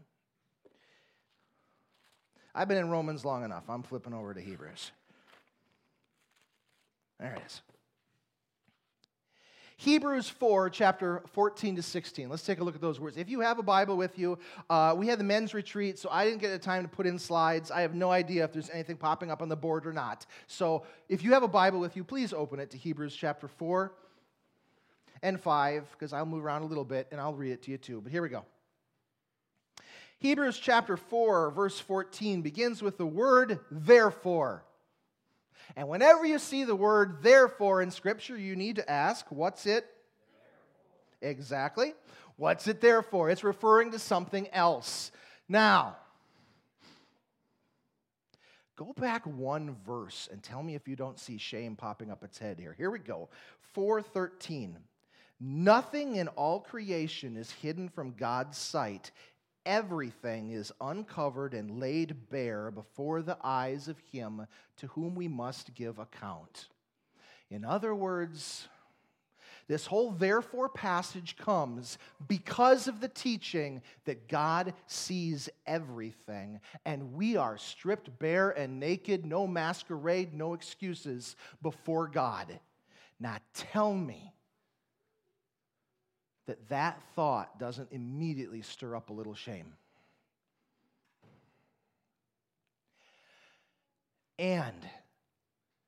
I've 2.54 2.68
been 2.68 2.78
in 2.78 2.88
Romans 2.88 3.24
long 3.24 3.44
enough. 3.44 3.64
I'm 3.68 3.82
flipping 3.82 4.14
over 4.14 4.32
to 4.32 4.40
Hebrews. 4.40 4.90
There 7.20 7.34
it 7.34 7.42
is. 7.46 7.62
Hebrews 9.78 10.30
4, 10.30 10.70
chapter 10.70 11.22
14 11.34 11.76
to 11.76 11.82
16. 11.82 12.30
Let's 12.30 12.44
take 12.44 12.60
a 12.60 12.64
look 12.64 12.74
at 12.74 12.80
those 12.80 12.98
words. 12.98 13.18
If 13.18 13.28
you 13.28 13.40
have 13.40 13.58
a 13.58 13.62
Bible 13.62 13.98
with 13.98 14.18
you, 14.18 14.38
uh, 14.70 14.94
we 14.96 15.06
had 15.06 15.20
the 15.20 15.24
men's 15.24 15.52
retreat, 15.52 15.98
so 15.98 16.08
I 16.10 16.24
didn't 16.24 16.40
get 16.40 16.48
the 16.48 16.58
time 16.58 16.82
to 16.82 16.88
put 16.88 17.06
in 17.06 17.18
slides. 17.18 17.70
I 17.70 17.82
have 17.82 17.94
no 17.94 18.10
idea 18.10 18.42
if 18.44 18.54
there's 18.54 18.70
anything 18.70 18.96
popping 18.96 19.30
up 19.30 19.42
on 19.42 19.50
the 19.50 19.56
board 19.56 19.86
or 19.86 19.92
not. 19.92 20.24
So 20.46 20.84
if 21.10 21.22
you 21.22 21.34
have 21.34 21.42
a 21.42 21.48
Bible 21.48 21.78
with 21.78 21.94
you, 21.94 22.04
please 22.04 22.32
open 22.32 22.58
it 22.58 22.70
to 22.70 22.78
Hebrews 22.78 23.14
chapter 23.14 23.48
4 23.48 23.92
and 25.22 25.40
5, 25.40 25.88
because 25.92 26.12
I'll 26.12 26.26
move 26.26 26.44
around 26.44 26.62
a 26.62 26.66
little 26.66 26.84
bit 26.84 27.08
and 27.10 27.20
I'll 27.20 27.34
read 27.34 27.52
it 27.52 27.62
to 27.62 27.70
you 27.70 27.78
too. 27.78 28.00
But 28.00 28.12
here 28.12 28.22
we 28.22 28.28
go. 28.28 28.44
Hebrews 30.18 30.58
chapter 30.58 30.96
4, 30.96 31.50
verse 31.50 31.78
14 31.78 32.42
begins 32.42 32.82
with 32.82 32.96
the 32.96 33.06
word 33.06 33.60
therefore. 33.70 34.64
And 35.76 35.88
whenever 35.88 36.24
you 36.24 36.38
see 36.38 36.64
the 36.64 36.76
word 36.76 37.22
therefore 37.22 37.82
in 37.82 37.90
Scripture, 37.90 38.36
you 38.36 38.56
need 38.56 38.76
to 38.76 38.90
ask, 38.90 39.26
what's 39.30 39.66
it? 39.66 39.84
Exactly. 41.20 41.94
What's 42.36 42.68
it 42.68 42.80
there 42.80 43.02
for? 43.02 43.30
It's 43.30 43.44
referring 43.44 43.90
to 43.92 43.98
something 43.98 44.48
else. 44.48 45.10
Now, 45.48 45.96
go 48.76 48.92
back 48.96 49.26
one 49.26 49.76
verse 49.86 50.28
and 50.30 50.42
tell 50.42 50.62
me 50.62 50.74
if 50.74 50.86
you 50.86 50.96
don't 50.96 51.18
see 51.18 51.38
shame 51.38 51.76
popping 51.76 52.10
up 52.10 52.22
its 52.22 52.38
head 52.38 52.58
here. 52.58 52.74
Here 52.76 52.90
we 52.90 52.98
go. 52.98 53.28
413. 53.74 54.76
Nothing 55.38 56.16
in 56.16 56.28
all 56.28 56.60
creation 56.60 57.36
is 57.36 57.50
hidden 57.50 57.88
from 57.88 58.12
God's 58.12 58.56
sight 58.56 59.10
everything 59.66 60.52
is 60.52 60.72
uncovered 60.80 61.52
and 61.52 61.80
laid 61.80 62.30
bare 62.30 62.70
before 62.70 63.20
the 63.20 63.36
eyes 63.42 63.88
of 63.88 63.98
him 64.12 64.46
to 64.76 64.86
whom 64.86 65.14
we 65.14 65.28
must 65.28 65.74
give 65.74 65.98
account. 65.98 66.68
In 67.50 67.64
other 67.64 67.94
words, 67.94 68.68
this 69.68 69.86
whole 69.86 70.12
therefore 70.12 70.68
passage 70.68 71.36
comes 71.36 71.98
because 72.28 72.86
of 72.86 73.00
the 73.00 73.08
teaching 73.08 73.82
that 74.04 74.28
God 74.28 74.72
sees 74.86 75.48
everything 75.66 76.60
and 76.84 77.14
we 77.14 77.36
are 77.36 77.58
stripped 77.58 78.16
bare 78.20 78.50
and 78.50 78.78
naked, 78.78 79.26
no 79.26 79.48
masquerade, 79.48 80.32
no 80.32 80.54
excuses 80.54 81.34
before 81.60 82.06
God. 82.06 82.60
Now 83.18 83.38
tell 83.54 83.92
me 83.92 84.32
that 86.46 86.68
that 86.68 87.00
thought 87.14 87.58
doesn't 87.58 87.92
immediately 87.92 88.62
stir 88.62 88.94
up 88.94 89.10
a 89.10 89.12
little 89.12 89.34
shame. 89.34 89.72
And 94.38 94.86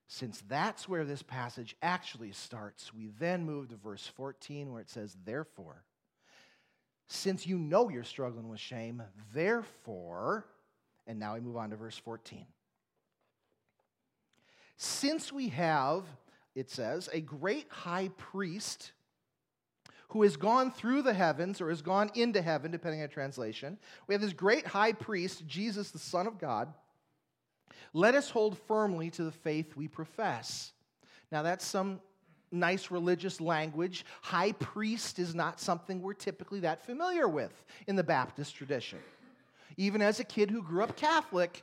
since 0.06 0.42
that's 0.48 0.88
where 0.88 1.04
this 1.04 1.22
passage 1.22 1.76
actually 1.82 2.32
starts, 2.32 2.94
we 2.94 3.10
then 3.18 3.44
move 3.44 3.68
to 3.68 3.76
verse 3.76 4.06
14 4.16 4.72
where 4.72 4.80
it 4.80 4.90
says, 4.90 5.16
Therefore, 5.24 5.84
since 7.08 7.46
you 7.46 7.58
know 7.58 7.88
you're 7.88 8.04
struggling 8.04 8.48
with 8.48 8.60
shame, 8.60 9.02
therefore, 9.32 10.46
and 11.06 11.18
now 11.18 11.34
we 11.34 11.40
move 11.40 11.56
on 11.56 11.70
to 11.70 11.76
verse 11.76 11.98
14. 11.98 12.46
Since 14.76 15.32
we 15.32 15.48
have, 15.48 16.04
it 16.54 16.70
says, 16.70 17.08
a 17.12 17.20
great 17.20 17.66
high 17.68 18.10
priest 18.16 18.92
who 20.08 20.22
has 20.22 20.36
gone 20.36 20.70
through 20.70 21.02
the 21.02 21.12
heavens 21.12 21.60
or 21.60 21.68
has 21.68 21.82
gone 21.82 22.10
into 22.14 22.40
heaven, 22.40 22.70
depending 22.70 23.02
on 23.02 23.08
translation. 23.08 23.78
We 24.06 24.14
have 24.14 24.22
this 24.22 24.32
great 24.32 24.66
high 24.66 24.92
priest, 24.92 25.46
Jesus, 25.46 25.90
the 25.90 25.98
Son 25.98 26.26
of 26.26 26.38
God. 26.38 26.72
Let 27.92 28.14
us 28.14 28.30
hold 28.30 28.58
firmly 28.66 29.10
to 29.10 29.24
the 29.24 29.32
faith 29.32 29.76
we 29.76 29.88
profess. 29.88 30.72
Now, 31.30 31.42
that's 31.42 31.64
some 31.64 32.00
nice 32.50 32.90
religious 32.90 33.40
language. 33.40 34.04
High 34.22 34.52
priest 34.52 35.18
is 35.18 35.34
not 35.34 35.60
something 35.60 36.00
we're 36.00 36.14
typically 36.14 36.60
that 36.60 36.84
familiar 36.84 37.28
with 37.28 37.52
in 37.86 37.96
the 37.96 38.04
Baptist 38.04 38.54
tradition. 38.54 38.98
Even 39.76 40.00
as 40.00 40.20
a 40.20 40.24
kid 40.24 40.50
who 40.50 40.62
grew 40.62 40.82
up 40.82 40.96
Catholic, 40.96 41.62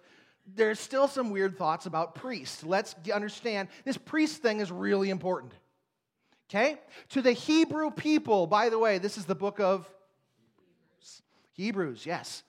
there's 0.55 0.79
still 0.79 1.07
some 1.07 1.31
weird 1.31 1.57
thoughts 1.57 1.87
about 1.87 2.13
priests. 2.13 2.63
Let's 2.63 2.95
understand 3.13 3.69
this 3.83 3.97
priest 3.97 4.43
thing 4.43 4.59
is 4.59 4.71
really 4.71 5.09
important. 5.09 5.53
Okay? 6.49 6.77
To 7.09 7.21
the 7.21 7.31
Hebrew 7.31 7.91
people, 7.91 8.47
by 8.47 8.69
the 8.69 8.77
way, 8.77 8.97
this 8.97 9.17
is 9.17 9.25
the 9.25 9.35
book 9.35 9.59
of 9.59 9.89
Hebrews, 11.53 12.05
yes. 12.05 12.43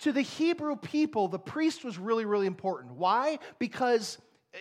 To 0.00 0.12
the 0.12 0.22
Hebrew 0.22 0.76
people, 0.76 1.28
the 1.28 1.38
priest 1.38 1.84
was 1.84 1.98
really, 1.98 2.24
really 2.24 2.46
important. 2.46 2.94
Why? 2.94 3.38
Because 3.58 4.18
eh, 4.54 4.58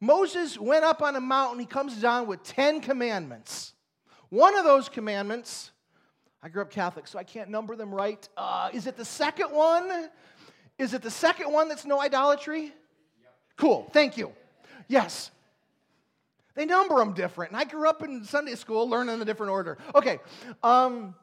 Moses 0.00 0.58
went 0.58 0.84
up 0.84 1.02
on 1.02 1.16
a 1.16 1.20
mountain, 1.20 1.58
he 1.58 1.66
comes 1.66 2.00
down 2.00 2.26
with 2.26 2.42
10 2.44 2.80
commandments. 2.80 3.72
One 4.28 4.56
of 4.56 4.64
those 4.64 4.88
commandments, 4.88 5.72
I 6.42 6.48
grew 6.48 6.62
up 6.62 6.70
Catholic, 6.70 7.06
so 7.06 7.18
I 7.18 7.24
can't 7.24 7.50
number 7.50 7.76
them 7.76 7.94
right. 7.94 8.26
Uh, 8.36 8.70
is 8.72 8.86
it 8.86 8.96
the 8.96 9.04
second 9.04 9.48
one? 9.50 10.10
Is 10.78 10.94
it 10.94 11.02
the 11.02 11.10
second 11.10 11.52
one 11.52 11.68
that's 11.68 11.84
no 11.84 12.00
idolatry? 12.00 12.72
Cool, 13.56 13.90
thank 13.92 14.16
you. 14.16 14.32
Yes. 14.88 15.30
They 16.54 16.66
number 16.66 16.96
them 16.96 17.14
different. 17.14 17.52
And 17.52 17.60
I 17.60 17.64
grew 17.64 17.88
up 17.88 18.02
in 18.02 18.24
Sunday 18.24 18.54
school 18.54 18.88
learning 18.88 19.20
a 19.20 19.24
different 19.24 19.52
order. 19.52 19.78
Okay. 19.94 20.18
Um, 20.62 21.14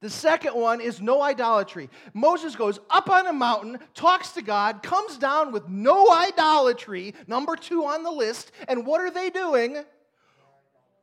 the 0.00 0.10
second 0.10 0.54
one 0.54 0.82
is 0.82 1.00
no 1.00 1.22
idolatry. 1.22 1.88
Moses 2.12 2.56
goes 2.56 2.78
up 2.90 3.08
on 3.08 3.26
a 3.26 3.32
mountain, 3.32 3.78
talks 3.94 4.32
to 4.32 4.42
God, 4.42 4.82
comes 4.82 5.16
down 5.16 5.50
with 5.50 5.66
no 5.68 6.10
idolatry, 6.10 7.14
number 7.26 7.56
two 7.56 7.84
on 7.84 8.02
the 8.02 8.10
list. 8.10 8.52
And 8.68 8.86
what 8.86 9.00
are 9.00 9.10
they 9.10 9.30
doing? 9.30 9.78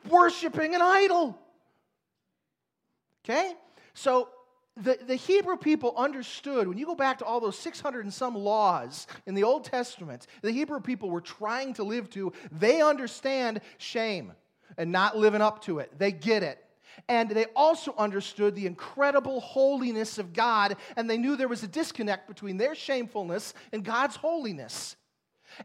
Worshipping 0.07 0.75
an 0.75 0.81
idol. 0.83 1.37
Okay? 3.23 3.53
So 3.93 4.29
the, 4.83 4.97
the 5.05 5.15
Hebrew 5.15 5.57
people 5.57 5.93
understood, 5.97 6.67
when 6.67 6.77
you 6.77 6.85
go 6.85 6.95
back 6.95 7.19
to 7.19 7.25
all 7.25 7.39
those 7.39 7.57
600 7.57 8.03
and 8.03 8.13
some 8.13 8.35
laws 8.35 9.07
in 9.25 9.35
the 9.35 9.43
Old 9.43 9.65
Testament, 9.65 10.27
the 10.41 10.51
Hebrew 10.51 10.79
people 10.79 11.09
were 11.09 11.21
trying 11.21 11.73
to 11.75 11.83
live 11.83 12.09
to, 12.11 12.33
they 12.51 12.81
understand 12.81 13.61
shame 13.77 14.33
and 14.77 14.91
not 14.91 15.17
living 15.17 15.41
up 15.41 15.63
to 15.63 15.79
it. 15.79 15.97
They 15.97 16.11
get 16.11 16.43
it. 16.43 16.63
And 17.07 17.29
they 17.29 17.45
also 17.55 17.93
understood 17.97 18.55
the 18.55 18.67
incredible 18.67 19.39
holiness 19.39 20.17
of 20.17 20.33
God, 20.33 20.75
and 20.95 21.09
they 21.09 21.17
knew 21.17 21.35
there 21.35 21.47
was 21.47 21.63
a 21.63 21.67
disconnect 21.67 22.27
between 22.27 22.57
their 22.57 22.75
shamefulness 22.75 23.53
and 23.71 23.83
God's 23.83 24.15
holiness. 24.15 24.95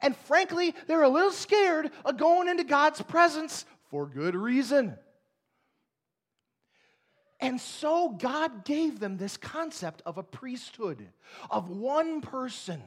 And 0.03 0.17
frankly, 0.17 0.75
they're 0.87 1.03
a 1.03 1.09
little 1.09 1.33
scared 1.33 1.91
of 2.05 2.17
going 2.17 2.49
into 2.49 2.65
God's 2.65 3.03
presence 3.03 3.65
for 3.91 4.07
good 4.07 4.35
reason. 4.35 4.97
And 7.41 7.61
so 7.61 8.09
God 8.09 8.65
gave 8.65 8.99
them 8.99 9.17
this 9.17 9.37
concept 9.37 10.03
of 10.07 10.17
a 10.19 10.23
priesthood, 10.23 11.07
of 11.51 11.69
one 11.69 12.21
person 12.21 12.83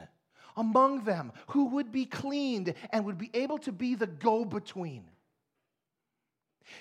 among 0.56 1.04
them 1.04 1.32
who 1.48 1.66
would 1.66 1.92
be 1.92 2.04
cleaned 2.04 2.74
and 2.90 3.04
would 3.04 3.18
be 3.18 3.30
able 3.32 3.58
to 3.58 3.72
be 3.72 3.94
the 3.94 4.06
go 4.06 4.44
between. 4.44 5.04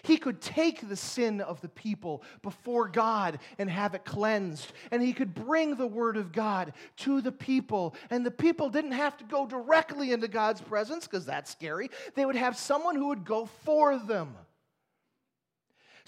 He 0.03 0.17
could 0.17 0.41
take 0.41 0.87
the 0.87 0.95
sin 0.95 1.41
of 1.41 1.61
the 1.61 1.69
people 1.69 2.23
before 2.41 2.87
God 2.87 3.39
and 3.57 3.69
have 3.69 3.95
it 3.95 4.05
cleansed. 4.05 4.71
And 4.91 5.01
he 5.01 5.13
could 5.13 5.33
bring 5.33 5.75
the 5.75 5.87
word 5.87 6.17
of 6.17 6.31
God 6.31 6.73
to 6.97 7.21
the 7.21 7.31
people. 7.31 7.95
And 8.09 8.25
the 8.25 8.31
people 8.31 8.69
didn't 8.69 8.91
have 8.91 9.17
to 9.17 9.23
go 9.23 9.45
directly 9.45 10.11
into 10.11 10.27
God's 10.27 10.61
presence 10.61 11.07
because 11.07 11.25
that's 11.25 11.51
scary. 11.51 11.89
They 12.15 12.25
would 12.25 12.35
have 12.35 12.57
someone 12.57 12.95
who 12.95 13.07
would 13.07 13.25
go 13.25 13.45
for 13.45 13.97
them. 13.97 14.35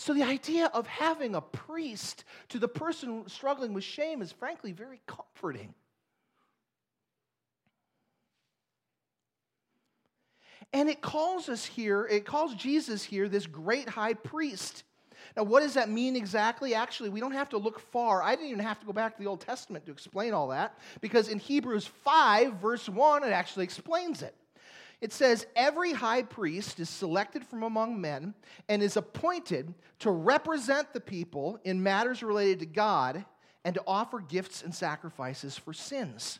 So, 0.01 0.15
the 0.15 0.23
idea 0.23 0.65
of 0.73 0.87
having 0.87 1.35
a 1.35 1.41
priest 1.41 2.23
to 2.49 2.57
the 2.57 2.67
person 2.67 3.29
struggling 3.29 3.71
with 3.71 3.83
shame 3.83 4.23
is 4.23 4.31
frankly 4.31 4.71
very 4.71 4.99
comforting. 5.05 5.75
And 10.73 10.89
it 10.89 11.01
calls 11.01 11.49
us 11.49 11.63
here, 11.63 12.07
it 12.07 12.25
calls 12.25 12.55
Jesus 12.55 13.03
here 13.03 13.29
this 13.29 13.45
great 13.45 13.87
high 13.87 14.15
priest. 14.15 14.85
Now, 15.37 15.43
what 15.43 15.59
does 15.59 15.75
that 15.75 15.87
mean 15.87 16.15
exactly? 16.15 16.73
Actually, 16.73 17.09
we 17.09 17.19
don't 17.19 17.33
have 17.33 17.49
to 17.49 17.59
look 17.59 17.79
far. 17.79 18.23
I 18.23 18.33
didn't 18.33 18.49
even 18.49 18.65
have 18.65 18.79
to 18.79 18.87
go 18.87 18.93
back 18.93 19.15
to 19.17 19.21
the 19.21 19.29
Old 19.29 19.41
Testament 19.41 19.85
to 19.85 19.91
explain 19.91 20.33
all 20.33 20.47
that, 20.47 20.79
because 21.01 21.27
in 21.27 21.37
Hebrews 21.37 21.85
5, 21.85 22.53
verse 22.53 22.89
1, 22.89 23.23
it 23.23 23.27
actually 23.27 23.65
explains 23.65 24.23
it. 24.23 24.35
It 25.01 25.11
says, 25.11 25.47
Every 25.55 25.93
high 25.93 26.23
priest 26.23 26.79
is 26.79 26.89
selected 26.89 27.43
from 27.43 27.63
among 27.63 27.99
men 27.99 28.35
and 28.69 28.83
is 28.83 28.95
appointed 28.95 29.73
to 29.99 30.11
represent 30.11 30.93
the 30.93 31.01
people 31.01 31.59
in 31.63 31.83
matters 31.83 32.23
related 32.23 32.59
to 32.59 32.65
God 32.67 33.25
and 33.65 33.75
to 33.75 33.83
offer 33.85 34.19
gifts 34.19 34.63
and 34.63 34.73
sacrifices 34.73 35.57
for 35.57 35.73
sins. 35.73 36.39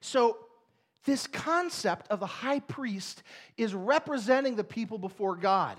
So, 0.00 0.36
this 1.04 1.26
concept 1.26 2.08
of 2.10 2.20
the 2.20 2.26
high 2.26 2.60
priest 2.60 3.22
is 3.56 3.74
representing 3.74 4.56
the 4.56 4.64
people 4.64 4.98
before 4.98 5.36
God. 5.36 5.78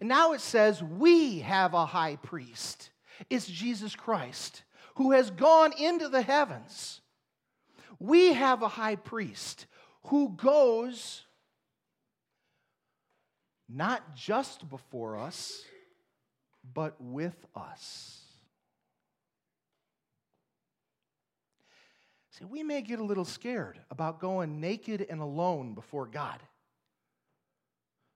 And 0.00 0.08
now 0.08 0.32
it 0.32 0.40
says, 0.40 0.82
We 0.82 1.40
have 1.40 1.74
a 1.74 1.84
high 1.84 2.16
priest. 2.16 2.90
It's 3.28 3.46
Jesus 3.46 3.94
Christ 3.94 4.62
who 4.96 5.12
has 5.12 5.30
gone 5.30 5.72
into 5.78 6.08
the 6.08 6.22
heavens. 6.22 7.00
We 7.98 8.32
have 8.32 8.62
a 8.62 8.68
high 8.68 8.96
priest 8.96 9.66
who 10.06 10.30
goes 10.30 11.22
not 13.68 14.14
just 14.14 14.68
before 14.68 15.16
us, 15.18 15.62
but 16.74 16.94
with 17.00 17.36
us. 17.54 18.22
See, 22.30 22.44
we 22.44 22.62
may 22.62 22.82
get 22.82 23.00
a 23.00 23.04
little 23.04 23.24
scared 23.24 23.80
about 23.90 24.20
going 24.20 24.60
naked 24.60 25.06
and 25.08 25.20
alone 25.20 25.74
before 25.74 26.06
God. 26.06 26.38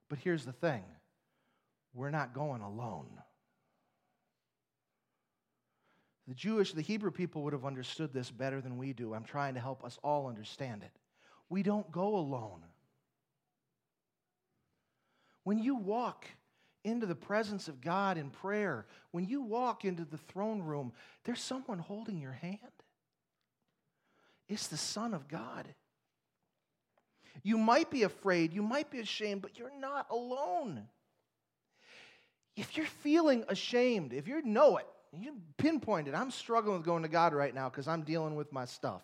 But 0.09 0.19
here's 0.19 0.45
the 0.45 0.53
thing 0.53 0.83
we're 1.93 2.11
not 2.11 2.33
going 2.33 2.61
alone. 2.61 3.07
The 6.27 6.35
Jewish, 6.35 6.71
the 6.71 6.81
Hebrew 6.81 7.11
people 7.11 7.41
would 7.43 7.53
have 7.53 7.65
understood 7.65 8.13
this 8.13 8.31
better 8.31 8.61
than 8.61 8.77
we 8.77 8.93
do. 8.93 9.13
I'm 9.13 9.23
trying 9.23 9.55
to 9.55 9.59
help 9.59 9.83
us 9.83 9.97
all 10.03 10.27
understand 10.27 10.83
it. 10.83 11.00
We 11.51 11.63
don't 11.63 11.91
go 11.91 12.15
alone. 12.15 12.63
When 15.43 15.59
you 15.59 15.75
walk 15.75 16.25
into 16.85 17.05
the 17.05 17.13
presence 17.13 17.67
of 17.67 17.81
God 17.81 18.17
in 18.17 18.29
prayer, 18.29 18.85
when 19.11 19.25
you 19.25 19.41
walk 19.41 19.83
into 19.83 20.05
the 20.05 20.17
throne 20.17 20.61
room, 20.61 20.93
there's 21.25 21.41
someone 21.41 21.77
holding 21.77 22.21
your 22.21 22.31
hand. 22.31 22.57
It's 24.47 24.67
the 24.67 24.77
Son 24.77 25.13
of 25.13 25.27
God. 25.27 25.67
You 27.43 27.57
might 27.57 27.91
be 27.91 28.03
afraid, 28.03 28.53
you 28.53 28.63
might 28.63 28.89
be 28.89 29.01
ashamed, 29.01 29.41
but 29.41 29.59
you're 29.59 29.77
not 29.77 30.07
alone. 30.09 30.87
If 32.55 32.77
you're 32.77 32.85
feeling 32.85 33.43
ashamed, 33.49 34.13
if 34.13 34.25
you 34.25 34.41
know 34.41 34.77
it, 34.77 34.87
you 35.19 35.35
pinpoint 35.57 36.07
it, 36.07 36.15
I'm 36.15 36.31
struggling 36.31 36.77
with 36.77 36.85
going 36.85 37.03
to 37.03 37.09
God 37.09 37.33
right 37.33 37.53
now 37.53 37.67
because 37.67 37.89
I'm 37.89 38.03
dealing 38.03 38.35
with 38.35 38.53
my 38.53 38.63
stuff. 38.63 39.01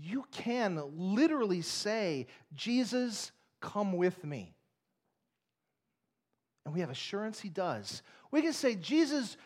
You 0.00 0.24
can 0.30 0.82
literally 0.96 1.62
say, 1.62 2.26
Jesus, 2.54 3.32
come 3.60 3.92
with 3.92 4.24
me. 4.24 4.54
And 6.64 6.74
we 6.74 6.80
have 6.80 6.90
assurance 6.90 7.40
he 7.40 7.48
does. 7.48 8.02
We 8.30 8.42
can 8.42 8.52
say, 8.52 8.74
Jesus, 8.74 9.36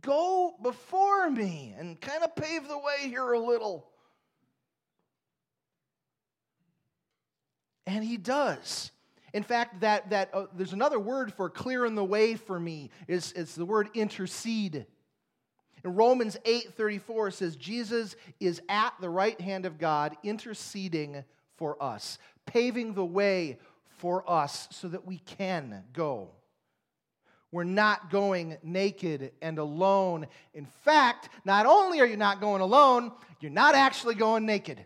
go 0.00 0.54
before 0.62 1.30
me 1.30 1.74
and 1.78 2.00
kind 2.00 2.22
of 2.22 2.36
pave 2.36 2.68
the 2.68 2.78
way 2.78 3.08
here 3.08 3.32
a 3.32 3.38
little. 3.38 3.88
And 7.86 8.04
he 8.04 8.16
does. 8.16 8.90
In 9.32 9.42
fact, 9.42 9.80
that, 9.80 10.10
that 10.10 10.30
uh, 10.32 10.46
there's 10.54 10.72
another 10.72 10.98
word 10.98 11.32
for 11.32 11.48
clearing 11.48 11.94
the 11.94 12.04
way 12.04 12.34
for 12.36 12.58
me. 12.58 12.90
It's, 13.06 13.32
it's 13.32 13.54
the 13.54 13.66
word 13.66 13.88
intercede. 13.94 14.86
In 15.86 15.94
Romans 15.94 16.36
8:34 16.44 17.30
says 17.32 17.54
Jesus 17.54 18.16
is 18.40 18.60
at 18.68 18.94
the 19.00 19.08
right 19.08 19.40
hand 19.40 19.66
of 19.66 19.78
God 19.78 20.16
interceding 20.24 21.24
for 21.54 21.80
us, 21.80 22.18
paving 22.44 22.94
the 22.94 23.04
way 23.04 23.60
for 23.98 24.28
us 24.28 24.66
so 24.72 24.88
that 24.88 25.06
we 25.06 25.18
can 25.18 25.84
go. 25.92 26.32
We're 27.52 27.62
not 27.62 28.10
going 28.10 28.58
naked 28.64 29.32
and 29.40 29.60
alone. 29.60 30.26
In 30.54 30.66
fact, 30.66 31.28
not 31.44 31.66
only 31.66 32.00
are 32.00 32.06
you 32.06 32.16
not 32.16 32.40
going 32.40 32.62
alone, 32.62 33.12
you're 33.38 33.52
not 33.52 33.76
actually 33.76 34.16
going 34.16 34.44
naked. 34.44 34.84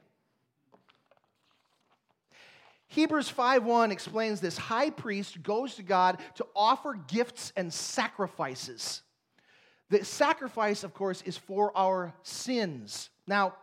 Hebrews 2.88 3.30
5:1 3.30 3.90
explains 3.90 4.42
this 4.42 4.58
high 4.58 4.90
priest 4.90 5.42
goes 5.42 5.76
to 5.76 5.82
God 5.82 6.20
to 6.34 6.46
offer 6.54 6.92
gifts 6.92 7.54
and 7.56 7.72
sacrifices. 7.72 9.00
The 9.90 10.04
sacrifice, 10.04 10.84
of 10.84 10.94
course, 10.94 11.20
is 11.22 11.36
for 11.36 11.76
our 11.76 12.14
sins. 12.22 13.10
Now, 13.26 13.54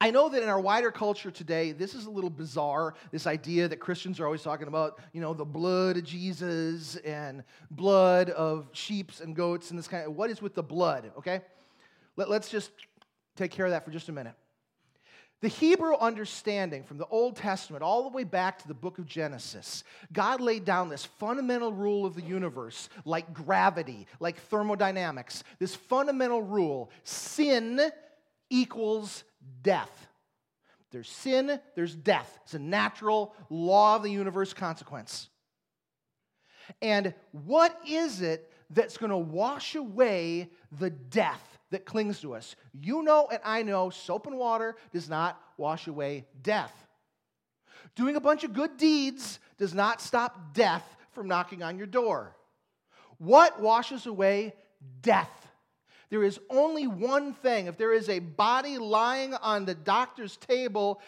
I 0.00 0.10
know 0.10 0.28
that 0.28 0.42
in 0.42 0.48
our 0.48 0.60
wider 0.60 0.90
culture 0.90 1.30
today, 1.30 1.72
this 1.72 1.94
is 1.94 2.06
a 2.06 2.10
little 2.10 2.30
bizarre, 2.30 2.94
this 3.12 3.26
idea 3.26 3.68
that 3.68 3.76
Christians 3.76 4.18
are 4.18 4.24
always 4.24 4.42
talking 4.42 4.66
about, 4.66 4.98
you 5.12 5.20
know, 5.20 5.34
the 5.34 5.44
blood 5.44 5.98
of 5.98 6.04
Jesus 6.04 6.96
and 6.96 7.44
blood 7.70 8.30
of 8.30 8.68
sheep 8.72 9.12
and 9.22 9.36
goats 9.36 9.70
and 9.70 9.78
this 9.78 9.86
kind 9.86 10.06
of, 10.06 10.16
what 10.16 10.30
is 10.30 10.42
with 10.42 10.54
the 10.54 10.62
blood, 10.62 11.12
okay? 11.18 11.42
Let, 12.16 12.30
let's 12.30 12.48
just 12.48 12.70
take 13.36 13.50
care 13.50 13.66
of 13.66 13.72
that 13.72 13.84
for 13.84 13.90
just 13.90 14.08
a 14.08 14.12
minute. 14.12 14.34
The 15.42 15.48
Hebrew 15.48 15.94
understanding 15.96 16.82
from 16.82 16.96
the 16.96 17.06
Old 17.06 17.36
Testament 17.36 17.82
all 17.82 18.02
the 18.02 18.16
way 18.16 18.24
back 18.24 18.58
to 18.60 18.68
the 18.68 18.74
book 18.74 18.98
of 18.98 19.06
Genesis, 19.06 19.84
God 20.12 20.40
laid 20.40 20.64
down 20.64 20.88
this 20.88 21.04
fundamental 21.04 21.72
rule 21.72 22.06
of 22.06 22.14
the 22.14 22.22
universe, 22.22 22.88
like 23.04 23.34
gravity, 23.34 24.06
like 24.18 24.40
thermodynamics. 24.40 25.44
This 25.58 25.74
fundamental 25.74 26.42
rule 26.42 26.90
sin 27.04 27.80
equals 28.48 29.24
death. 29.62 30.08
There's 30.90 31.10
sin, 31.10 31.60
there's 31.74 31.94
death. 31.94 32.38
It's 32.44 32.54
a 32.54 32.58
natural 32.58 33.34
law 33.50 33.96
of 33.96 34.02
the 34.02 34.10
universe 34.10 34.54
consequence. 34.54 35.28
And 36.80 37.12
what 37.32 37.78
is 37.86 38.22
it 38.22 38.50
that's 38.70 38.96
going 38.96 39.10
to 39.10 39.16
wash 39.18 39.74
away 39.74 40.50
the 40.78 40.90
death 40.90 41.55
that 41.70 41.84
clings 41.84 42.20
to 42.20 42.34
us. 42.34 42.56
You 42.72 43.02
know, 43.02 43.28
and 43.30 43.40
I 43.44 43.62
know, 43.62 43.90
soap 43.90 44.26
and 44.26 44.38
water 44.38 44.76
does 44.92 45.08
not 45.08 45.40
wash 45.56 45.86
away 45.86 46.26
death. 46.42 46.72
Doing 47.94 48.16
a 48.16 48.20
bunch 48.20 48.44
of 48.44 48.52
good 48.52 48.76
deeds 48.76 49.38
does 49.58 49.74
not 49.74 50.00
stop 50.00 50.54
death 50.54 50.84
from 51.12 51.28
knocking 51.28 51.62
on 51.62 51.78
your 51.78 51.86
door. 51.86 52.36
What 53.18 53.60
washes 53.60 54.06
away 54.06 54.54
death? 55.00 55.30
There 56.10 56.22
is 56.22 56.38
only 56.50 56.86
one 56.86 57.32
thing. 57.32 57.66
If 57.66 57.78
there 57.78 57.92
is 57.92 58.08
a 58.08 58.20
body 58.20 58.78
lying 58.78 59.34
on 59.34 59.64
the 59.64 59.74
doctor's 59.74 60.36
table, 60.36 61.00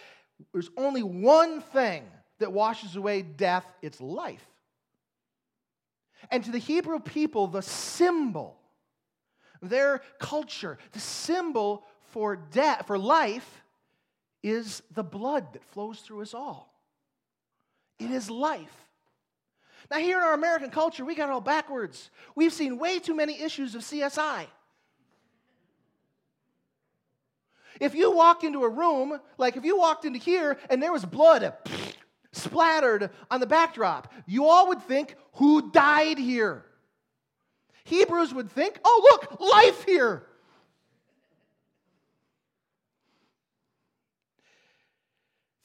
there's 0.52 0.70
only 0.76 1.02
one 1.02 1.60
thing 1.60 2.04
that 2.38 2.52
washes 2.52 2.96
away 2.96 3.22
death 3.22 3.64
it's 3.82 4.00
life. 4.00 4.44
And 6.30 6.44
to 6.44 6.50
the 6.50 6.58
Hebrew 6.58 6.98
people, 6.98 7.46
the 7.46 7.62
symbol 7.62 8.57
their 9.60 10.02
culture. 10.18 10.78
The 10.92 11.00
symbol 11.00 11.84
for 12.10 12.36
death, 12.36 12.86
for 12.86 12.98
life, 12.98 13.62
is 14.42 14.82
the 14.92 15.02
blood 15.02 15.52
that 15.52 15.64
flows 15.64 16.00
through 16.00 16.22
us 16.22 16.34
all. 16.34 16.72
It 17.98 18.10
is 18.10 18.30
life. 18.30 18.88
Now, 19.90 19.98
here 19.98 20.18
in 20.18 20.24
our 20.24 20.34
American 20.34 20.70
culture, 20.70 21.04
we 21.04 21.14
got 21.14 21.28
it 21.28 21.32
all 21.32 21.40
backwards. 21.40 22.10
We've 22.34 22.52
seen 22.52 22.78
way 22.78 22.98
too 22.98 23.14
many 23.14 23.40
issues 23.40 23.74
of 23.74 23.82
CSI. 23.82 24.46
If 27.80 27.94
you 27.94 28.10
walk 28.10 28.44
into 28.44 28.64
a 28.64 28.68
room, 28.68 29.20
like 29.38 29.56
if 29.56 29.64
you 29.64 29.78
walked 29.78 30.04
into 30.04 30.18
here 30.18 30.58
and 30.68 30.82
there 30.82 30.92
was 30.92 31.04
blood 31.04 31.54
splattered 32.32 33.10
on 33.30 33.40
the 33.40 33.46
backdrop, 33.46 34.12
you 34.26 34.46
all 34.46 34.68
would 34.68 34.82
think, 34.82 35.14
who 35.34 35.70
died 35.70 36.18
here? 36.18 36.64
Hebrews 37.88 38.34
would 38.34 38.50
think, 38.50 38.78
oh, 38.84 39.08
look, 39.10 39.40
life 39.40 39.84
here. 39.84 40.22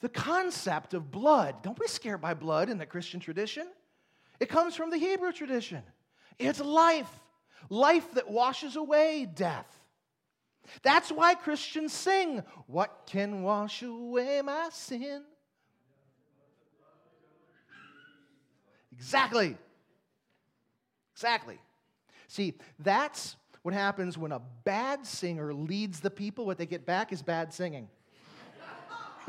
The 0.00 0.08
concept 0.08 0.94
of 0.94 1.10
blood, 1.10 1.62
don't 1.62 1.78
be 1.78 1.86
scared 1.86 2.20
by 2.20 2.34
blood 2.34 2.68
in 2.68 2.78
the 2.78 2.86
Christian 2.86 3.20
tradition. 3.20 3.66
It 4.40 4.48
comes 4.48 4.74
from 4.74 4.90
the 4.90 4.96
Hebrew 4.96 5.32
tradition. 5.32 5.82
It's 6.38 6.60
life, 6.60 7.08
life 7.68 8.12
that 8.14 8.30
washes 8.30 8.76
away 8.76 9.26
death. 9.26 9.66
That's 10.82 11.12
why 11.12 11.34
Christians 11.34 11.92
sing, 11.92 12.42
What 12.66 13.02
can 13.06 13.42
wash 13.42 13.82
away 13.82 14.40
my 14.42 14.70
sin? 14.72 15.22
Exactly. 18.92 19.56
Exactly. 21.12 21.58
See, 22.34 22.54
that's 22.80 23.36
what 23.62 23.74
happens 23.74 24.18
when 24.18 24.32
a 24.32 24.40
bad 24.64 25.06
singer 25.06 25.54
leads 25.54 26.00
the 26.00 26.10
people. 26.10 26.44
What 26.46 26.58
they 26.58 26.66
get 26.66 26.84
back 26.84 27.12
is 27.12 27.22
bad 27.22 27.54
singing. 27.54 27.86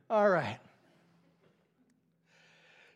All 0.10 0.32
right. 0.32 0.57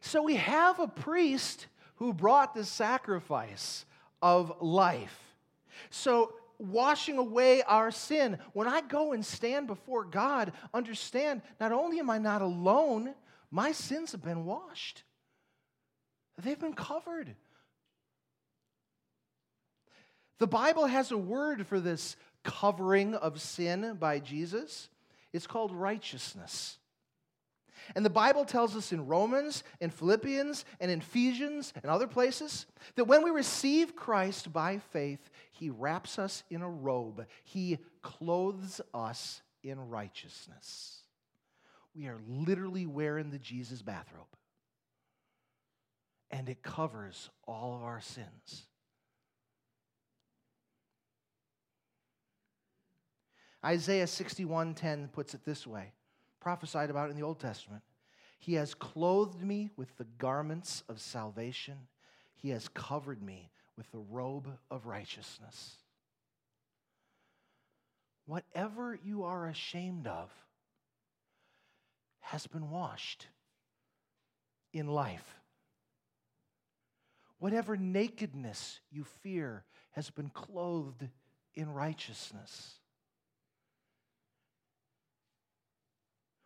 So 0.02 0.24
we 0.24 0.38
have 0.38 0.80
a 0.80 0.88
priest 0.88 1.68
who 1.98 2.14
brought 2.14 2.56
the 2.56 2.66
sacrifice 2.66 3.86
of 4.24 4.60
life. 4.60 5.36
So, 5.92 6.34
washing 6.64 7.18
away 7.18 7.62
our 7.64 7.92
sin. 7.92 8.38
When 8.54 8.68
I 8.68 8.82
go 8.82 9.14
and 9.14 9.26
stand 9.26 9.68
before 9.68 10.04
God, 10.04 10.54
understand 10.74 11.42
not 11.60 11.72
only 11.72 12.00
am 12.00 12.10
I 12.10 12.18
not 12.18 12.42
alone, 12.42 13.14
my 13.52 13.72
sins 13.72 14.14
have 14.14 14.24
been 14.24 14.46
washed, 14.46 15.04
they've 16.42 16.60
been 16.60 16.74
covered. 16.74 17.36
The 20.40 20.48
Bible 20.48 20.88
has 20.88 21.12
a 21.12 21.18
word 21.18 21.68
for 21.68 21.80
this 21.80 22.16
covering 22.44 23.16
of 23.16 23.40
sin 23.40 23.96
by 24.00 24.20
Jesus. 24.20 24.90
It's 25.32 25.48
called 25.48 25.72
righteousness. 25.72 26.78
And 27.96 28.06
the 28.06 28.10
Bible 28.10 28.46
tells 28.46 28.76
us 28.76 28.92
in 28.92 29.08
Romans, 29.08 29.64
in 29.80 29.90
Philippians, 29.90 30.66
and 30.80 30.90
in 30.90 31.00
Ephesians, 31.00 31.74
and 31.76 31.86
other 31.86 32.08
places 32.08 32.66
that 32.96 33.06
when 33.06 33.24
we 33.24 33.30
receive 33.30 33.96
Christ 33.96 34.54
by 34.54 34.80
faith, 34.92 35.30
he 35.64 35.70
wraps 35.70 36.20
us 36.20 36.44
in 36.50 36.62
a 36.62 36.70
robe, 36.70 37.26
he 37.46 37.78
clothes 38.02 38.82
us 38.94 39.42
in 39.64 39.80
righteousness. 39.88 41.04
We 41.96 42.08
are 42.08 42.20
literally 42.28 42.86
wearing 42.86 43.32
the 43.32 43.40
Jesus 43.40 43.82
bathrobe, 43.82 44.26
and 46.30 46.50
it 46.50 46.64
covers 46.64 47.30
all 47.48 47.78
of 47.78 47.82
our 47.82 48.02
sins. 48.02 48.66
Isaiah 53.64 54.08
61:10 54.08 55.08
puts 55.14 55.34
it 55.34 55.46
this 55.46 55.66
way, 55.66 55.94
prophesied 56.42 56.90
about 56.90 57.10
in 57.10 57.16
the 57.16 57.24
Old 57.24 57.40
Testament. 57.40 57.84
He 58.38 58.56
has 58.56 58.74
clothed 58.74 59.42
me 59.42 59.70
with 59.78 59.96
the 59.96 60.08
garments 60.18 60.84
of 60.90 61.00
salvation. 61.00 61.88
He 62.36 62.50
has 62.50 62.68
covered 62.68 63.24
me 63.24 63.50
with 63.78 63.92
the 63.92 64.00
robe 64.00 64.48
of 64.70 64.86
righteousness. 64.86 65.76
Whatever 68.26 68.98
you 69.04 69.24
are 69.24 69.48
ashamed 69.48 70.08
of 70.08 70.32
has 72.22 72.48
been 72.48 72.70
washed 72.70 73.28
in 74.72 74.88
life. 74.88 75.40
Whatever 77.40 77.76
nakedness 77.76 78.80
you 78.90 79.04
fear 79.22 79.66
has 79.92 80.10
been 80.10 80.30
clothed 80.30 81.08
in 81.54 81.70
righteousness. 81.70 82.80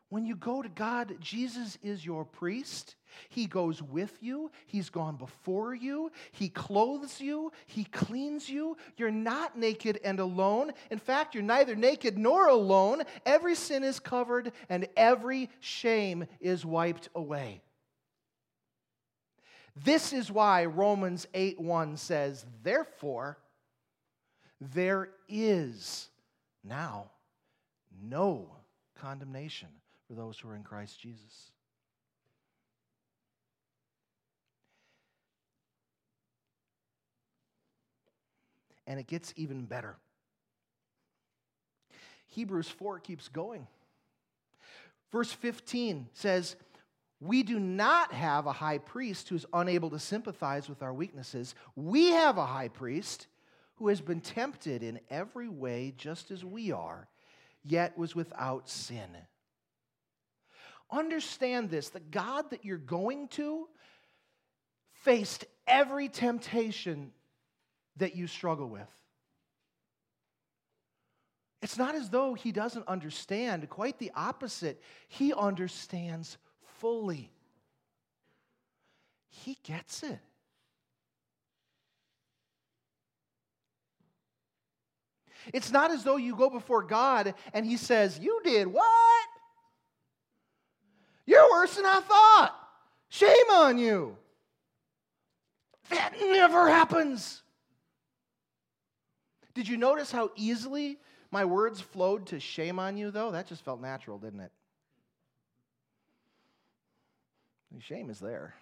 When 0.09 0.25
you 0.25 0.37
go 0.37 0.61
to 0.61 0.69
God, 0.69 1.17
Jesus 1.19 1.77
is 1.83 2.05
your 2.05 2.23
priest. 2.23 2.95
He 3.27 3.45
goes 3.45 3.81
with 3.81 4.17
you. 4.21 4.51
He's 4.65 4.89
gone 4.89 5.17
before 5.17 5.75
you. 5.75 6.11
He 6.31 6.47
clothes 6.47 7.19
you. 7.19 7.51
He 7.65 7.83
cleans 7.83 8.49
you. 8.49 8.77
You're 8.95 9.11
not 9.11 9.57
naked 9.57 9.99
and 10.05 10.21
alone. 10.21 10.71
In 10.91 10.97
fact, 10.97 11.35
you're 11.35 11.43
neither 11.43 11.75
naked 11.75 12.17
nor 12.17 12.47
alone. 12.47 13.03
Every 13.25 13.55
sin 13.55 13.83
is 13.83 13.99
covered 13.99 14.53
and 14.69 14.87
every 14.95 15.49
shame 15.59 16.25
is 16.39 16.65
wiped 16.65 17.09
away. 17.13 17.61
This 19.75 20.13
is 20.13 20.31
why 20.31 20.65
Romans 20.65 21.27
8 21.33 21.59
1 21.59 21.97
says, 21.97 22.45
Therefore, 22.63 23.37
there 24.61 25.09
is 25.27 26.09
now 26.63 27.11
no 28.01 28.49
condemnation 28.95 29.67
for 30.07 30.13
those 30.13 30.39
who 30.39 30.49
are 30.49 30.55
in 30.55 30.63
Christ 30.63 30.99
Jesus. 30.99 31.51
And 38.85 38.99
it 38.99 39.07
gets 39.07 39.33
even 39.35 39.65
better. 39.65 39.97
Hebrews 42.27 42.69
4 42.69 42.99
keeps 42.99 43.27
going. 43.27 43.67
Verse 45.11 45.31
15 45.31 46.07
says, 46.13 46.55
We 47.19 47.43
do 47.43 47.59
not 47.59 48.13
have 48.13 48.45
a 48.45 48.53
high 48.53 48.77
priest 48.77 49.27
who's 49.27 49.45
unable 49.53 49.89
to 49.89 49.99
sympathize 49.99 50.69
with 50.69 50.81
our 50.81 50.93
weaknesses. 50.93 51.55
We 51.75 52.11
have 52.11 52.37
a 52.37 52.45
high 52.45 52.69
priest 52.69 53.27
who 53.75 53.89
has 53.89 54.01
been 54.01 54.21
tempted 54.21 54.83
in 54.83 54.99
every 55.09 55.49
way 55.49 55.93
just 55.97 56.31
as 56.31 56.45
we 56.45 56.71
are, 56.71 57.07
yet 57.63 57.97
was 57.97 58.15
without 58.15 58.69
sin. 58.69 59.09
Understand 60.91 61.69
this 61.69 61.89
the 61.89 61.99
God 61.99 62.49
that 62.51 62.63
you're 62.63 62.77
going 62.77 63.27
to 63.29 63.67
faced 65.03 65.45
every 65.67 66.09
temptation 66.09 67.11
that 67.97 68.15
you 68.15 68.27
struggle 68.27 68.67
with. 68.67 68.87
It's 71.61 71.77
not 71.77 71.95
as 71.95 72.09
though 72.09 72.33
he 72.33 72.51
doesn't 72.51 72.87
understand, 72.87 73.67
quite 73.69 73.97
the 73.97 74.11
opposite. 74.15 74.81
He 75.07 75.33
understands 75.33 76.37
fully. 76.79 77.31
He 79.29 79.57
gets 79.63 80.03
it. 80.03 80.19
It's 85.53 85.71
not 85.71 85.91
as 85.91 86.03
though 86.03 86.17
you 86.17 86.35
go 86.35 86.49
before 86.49 86.83
God 86.83 87.33
and 87.53 87.65
he 87.65 87.77
says, 87.77 88.19
You 88.19 88.41
did 88.43 88.67
what? 88.67 89.27
You're 91.27 91.51
worse 91.51 91.75
than 91.75 91.85
I 91.85 91.99
thought. 91.99 92.55
Shame 93.09 93.49
on 93.51 93.77
you. 93.77 94.17
That 95.89 96.13
never 96.19 96.67
happens. 96.67 97.43
Did 99.53 99.67
you 99.67 99.77
notice 99.77 100.11
how 100.11 100.31
easily 100.35 100.97
my 101.29 101.45
words 101.45 101.81
flowed 101.81 102.27
to 102.27 102.39
shame 102.39 102.79
on 102.79 102.97
you, 102.97 103.11
though? 103.11 103.31
That 103.31 103.47
just 103.47 103.63
felt 103.63 103.81
natural, 103.81 104.17
didn't 104.17 104.39
it? 104.39 104.51
Shame 107.79 108.09
is 108.09 108.19
there. 108.19 108.55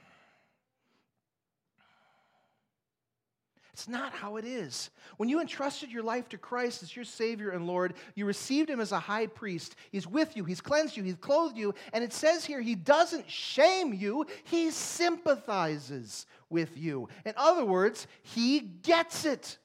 It's 3.76 3.90
not 3.90 4.14
how 4.14 4.38
it 4.38 4.46
is. 4.46 4.90
When 5.18 5.28
you 5.28 5.42
entrusted 5.42 5.92
your 5.92 6.02
life 6.02 6.30
to 6.30 6.38
Christ 6.38 6.82
as 6.82 6.96
your 6.96 7.04
Savior 7.04 7.50
and 7.50 7.68
Lord, 7.68 7.96
you 8.16 8.26
received 8.26 8.70
Him 8.70 8.80
as 8.80 8.94
a 8.94 9.00
high 9.02 9.28
priest. 9.28 9.76
He's 9.92 10.08
with 10.08 10.38
you, 10.38 10.46
He's 10.46 10.62
cleansed 10.62 10.96
you, 10.96 11.04
He's 11.04 11.18
clothed 11.18 11.58
you. 11.58 11.76
And 11.92 12.02
it 12.02 12.14
says 12.14 12.46
here, 12.46 12.62
He 12.62 12.74
doesn't 12.74 13.30
shame 13.30 13.94
you, 13.94 14.28
He 14.46 14.72
sympathizes 14.72 16.26
with 16.50 16.78
you. 16.78 17.10
In 17.26 17.34
other 17.36 17.66
words, 17.66 18.08
He 18.22 18.62
gets 18.62 19.26
it. 19.26 19.58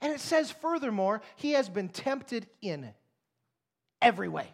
And 0.00 0.12
it 0.12 0.20
says, 0.20 0.52
furthermore, 0.52 1.22
He 1.34 1.54
has 1.54 1.68
been 1.68 1.88
tempted 1.88 2.46
in 2.60 2.94
every 4.00 4.28
way. 4.28 4.46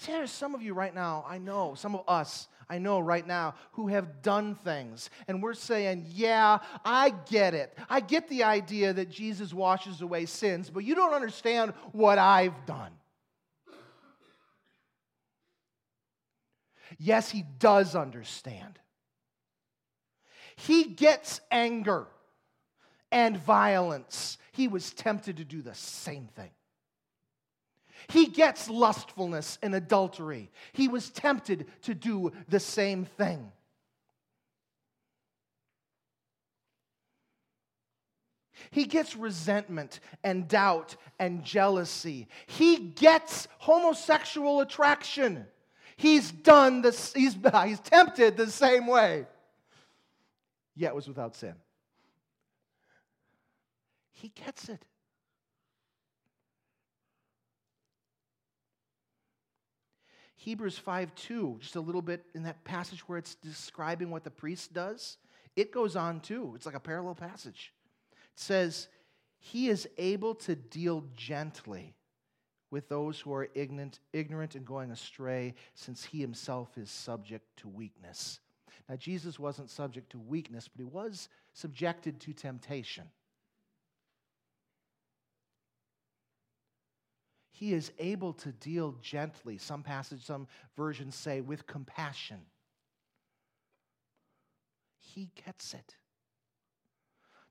See, 0.00 0.12
there's 0.12 0.30
some 0.30 0.54
of 0.54 0.62
you 0.62 0.72
right 0.72 0.94
now, 0.94 1.26
I 1.28 1.36
know, 1.36 1.74
some 1.74 1.94
of 1.94 2.04
us, 2.08 2.48
I 2.70 2.78
know 2.78 3.00
right 3.00 3.26
now, 3.26 3.54
who 3.72 3.88
have 3.88 4.22
done 4.22 4.54
things. 4.54 5.10
And 5.28 5.42
we're 5.42 5.52
saying, 5.52 6.06
yeah, 6.08 6.60
I 6.86 7.12
get 7.28 7.52
it. 7.52 7.76
I 7.86 8.00
get 8.00 8.26
the 8.30 8.44
idea 8.44 8.94
that 8.94 9.10
Jesus 9.10 9.52
washes 9.52 10.00
away 10.00 10.24
sins, 10.24 10.70
but 10.70 10.84
you 10.84 10.94
don't 10.94 11.12
understand 11.12 11.74
what 11.92 12.16
I've 12.16 12.64
done. 12.64 12.92
Yes, 16.98 17.30
he 17.30 17.44
does 17.58 17.94
understand. 17.94 18.78
He 20.56 20.84
gets 20.84 21.42
anger 21.50 22.06
and 23.12 23.36
violence. 23.36 24.38
He 24.52 24.66
was 24.66 24.94
tempted 24.94 25.36
to 25.36 25.44
do 25.44 25.60
the 25.60 25.74
same 25.74 26.28
thing. 26.28 26.52
He 28.08 28.26
gets 28.26 28.68
lustfulness 28.68 29.58
and 29.62 29.74
adultery. 29.74 30.50
He 30.72 30.88
was 30.88 31.10
tempted 31.10 31.66
to 31.82 31.94
do 31.94 32.32
the 32.48 32.60
same 32.60 33.04
thing. 33.04 33.52
He 38.70 38.84
gets 38.84 39.16
resentment 39.16 40.00
and 40.22 40.46
doubt 40.46 40.96
and 41.18 41.42
jealousy. 41.44 42.28
He 42.46 42.76
gets 42.76 43.48
homosexual 43.58 44.60
attraction. 44.60 45.46
He's 45.96 46.30
done 46.30 46.82
this, 46.82 47.12
he's, 47.12 47.36
he's 47.64 47.80
tempted 47.80 48.36
the 48.36 48.50
same 48.50 48.86
way. 48.86 49.26
yet 50.76 50.94
was 50.94 51.08
without 51.08 51.36
sin. 51.36 51.54
He 54.12 54.28
gets 54.28 54.68
it. 54.68 54.84
Hebrews 60.40 60.78
5 60.78 61.14
2, 61.14 61.58
just 61.60 61.76
a 61.76 61.80
little 61.82 62.00
bit 62.00 62.24
in 62.34 62.44
that 62.44 62.64
passage 62.64 63.00
where 63.00 63.18
it's 63.18 63.34
describing 63.34 64.10
what 64.10 64.24
the 64.24 64.30
priest 64.30 64.72
does, 64.72 65.18
it 65.54 65.70
goes 65.70 65.96
on 65.96 66.20
too. 66.20 66.54
It's 66.54 66.64
like 66.64 66.74
a 66.74 66.80
parallel 66.80 67.14
passage. 67.14 67.74
It 68.12 68.40
says, 68.40 68.88
He 69.38 69.68
is 69.68 69.86
able 69.98 70.34
to 70.36 70.56
deal 70.56 71.04
gently 71.14 71.94
with 72.70 72.88
those 72.88 73.20
who 73.20 73.34
are 73.34 73.50
ignorant, 73.54 74.00
ignorant 74.14 74.54
and 74.54 74.64
going 74.64 74.90
astray, 74.90 75.52
since 75.74 76.06
He 76.06 76.22
Himself 76.22 76.78
is 76.78 76.90
subject 76.90 77.44
to 77.58 77.68
weakness. 77.68 78.40
Now, 78.88 78.96
Jesus 78.96 79.38
wasn't 79.38 79.68
subject 79.68 80.10
to 80.12 80.18
weakness, 80.18 80.68
but 80.68 80.80
He 80.80 80.86
was 80.86 81.28
subjected 81.52 82.18
to 82.20 82.32
temptation. 82.32 83.04
He 87.60 87.74
is 87.74 87.92
able 87.98 88.32
to 88.32 88.52
deal 88.52 88.94
gently. 89.02 89.58
Some 89.58 89.82
passages, 89.82 90.24
some 90.24 90.48
versions 90.78 91.14
say 91.14 91.42
with 91.42 91.66
compassion. 91.66 92.40
He 94.98 95.28
gets 95.44 95.74
it. 95.74 95.96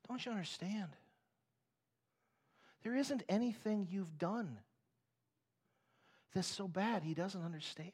Don't 0.07 0.25
you 0.25 0.31
understand? 0.31 0.89
There 2.81 2.95
isn't 2.95 3.21
anything 3.29 3.87
you've 3.91 4.17
done 4.17 4.57
that's 6.33 6.47
so 6.47 6.67
bad 6.67 7.03
he 7.03 7.13
doesn't 7.13 7.45
understand. 7.45 7.91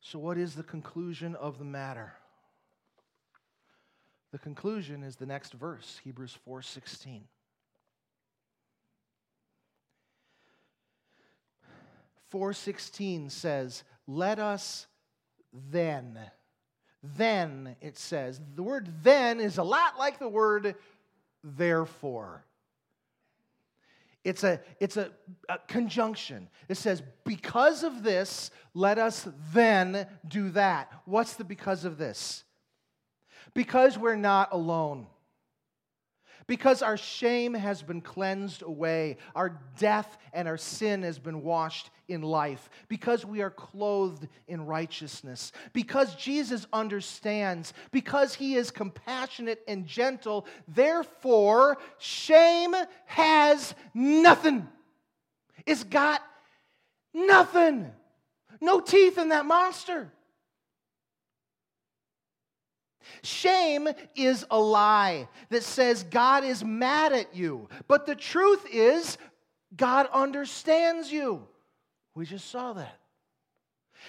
So, 0.00 0.18
what 0.18 0.38
is 0.38 0.56
the 0.56 0.64
conclusion 0.64 1.36
of 1.36 1.60
the 1.60 1.64
matter? 1.64 2.14
The 4.34 4.40
conclusion 4.40 5.04
is 5.04 5.14
the 5.14 5.26
next 5.26 5.52
verse, 5.52 6.00
Hebrews 6.02 6.36
4:16. 6.44 7.28
Four 12.30 12.52
sixteen 12.52 13.30
says, 13.30 13.84
"Let 14.08 14.40
us 14.40 14.88
then." 15.52 16.18
Then 17.00 17.76
it 17.80 17.96
says 17.96 18.40
the 18.56 18.64
word 18.64 19.04
"then" 19.04 19.38
is 19.38 19.58
a 19.58 19.62
lot 19.62 20.00
like 20.00 20.18
the 20.18 20.28
word 20.28 20.74
"therefore." 21.44 22.44
It's 24.24 24.42
a, 24.42 24.60
it's 24.80 24.96
a, 24.96 25.12
a, 25.48 25.58
conjunction. 25.68 26.48
It 26.68 26.76
says, 26.76 27.04
because 27.24 27.84
of 27.84 28.02
this, 28.02 28.50
let 28.72 28.98
us 28.98 29.28
then 29.52 30.08
do 30.26 30.50
that. 30.50 30.90
What's 31.04 31.34
the 31.34 31.44
because 31.44 31.84
of 31.84 31.98
this? 31.98 32.42
Because 33.54 33.98
we're 33.98 34.16
not 34.16 34.52
alone. 34.52 35.06
Because 36.46 36.82
our 36.82 36.98
shame 36.98 37.54
has 37.54 37.82
been 37.82 38.02
cleansed 38.02 38.62
away, 38.62 39.16
our 39.34 39.58
death 39.78 40.18
and 40.34 40.46
our 40.46 40.58
sin 40.58 41.02
has 41.02 41.18
been 41.18 41.42
washed 41.42 41.88
in 42.06 42.20
life, 42.20 42.68
because 42.88 43.24
we 43.24 43.40
are 43.40 43.50
clothed 43.50 44.28
in 44.46 44.66
righteousness, 44.66 45.52
because 45.72 46.14
Jesus 46.16 46.66
understands, 46.70 47.72
because 47.92 48.34
he 48.34 48.56
is 48.56 48.70
compassionate 48.70 49.62
and 49.66 49.86
gentle, 49.86 50.46
therefore, 50.68 51.78
shame 51.96 52.74
has 53.06 53.74
nothing. 53.94 54.68
It's 55.64 55.84
got 55.84 56.20
nothing. 57.14 57.90
No 58.60 58.80
teeth 58.80 59.16
in 59.16 59.30
that 59.30 59.46
monster. 59.46 60.12
Shame 63.22 63.88
is 64.14 64.46
a 64.50 64.58
lie 64.58 65.28
that 65.50 65.62
says 65.62 66.02
God 66.04 66.44
is 66.44 66.64
mad 66.64 67.12
at 67.12 67.34
you. 67.34 67.68
But 67.88 68.06
the 68.06 68.14
truth 68.14 68.66
is, 68.70 69.18
God 69.76 70.08
understands 70.12 71.10
you. 71.10 71.46
We 72.14 72.26
just 72.26 72.50
saw 72.50 72.72
that. 72.74 72.98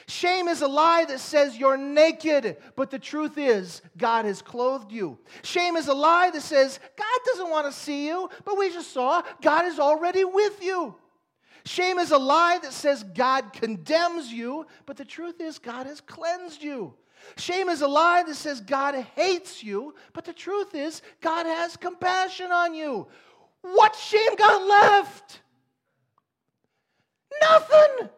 Shame 0.08 0.48
is 0.48 0.62
a 0.62 0.68
lie 0.68 1.06
that 1.06 1.20
says 1.20 1.58
you're 1.58 1.78
naked, 1.78 2.58
but 2.76 2.92
the 2.92 3.00
truth 3.00 3.38
is, 3.38 3.82
God 3.98 4.26
has 4.26 4.42
clothed 4.42 4.92
you. 4.92 5.18
Shame 5.42 5.78
is 5.78 5.88
a 5.88 5.94
lie 5.94 6.30
that 6.32 6.42
says 6.42 6.80
God 6.98 7.20
doesn't 7.26 7.50
want 7.50 7.66
to 7.66 7.72
see 7.72 8.08
you, 8.08 8.30
but 8.44 8.58
we 8.58 8.70
just 8.72 8.92
saw 8.92 9.24
God 9.42 9.66
is 9.66 9.80
already 9.80 10.24
with 10.26 10.62
you. 10.62 10.96
Shame 11.66 11.98
is 11.98 12.12
a 12.12 12.18
lie 12.18 12.60
that 12.62 12.74
says 12.74 13.04
God 13.04 13.54
condemns 13.54 14.32
you, 14.32 14.68
but 14.86 14.98
the 14.98 15.06
truth 15.06 15.42
is, 15.42 15.58
God 15.58 15.88
has 15.88 16.02
cleansed 16.02 16.62
you. 16.62 16.94
Shame 17.38 17.70
is 17.70 17.82
a 17.82 17.88
lie 17.88 18.24
that 18.24 18.36
says 18.36 18.62
God 18.62 18.96
hates 19.16 19.64
you, 19.64 19.96
but 20.14 20.26
the 20.26 20.34
truth 20.34 20.74
is, 20.76 21.02
God 21.22 21.46
has 21.46 21.78
compassion 21.78 22.52
on 22.52 22.74
you. 22.74 23.08
What 23.62 23.96
shame 23.96 24.36
got 24.36 24.68
left? 24.68 25.42
Nothing. 27.42 28.10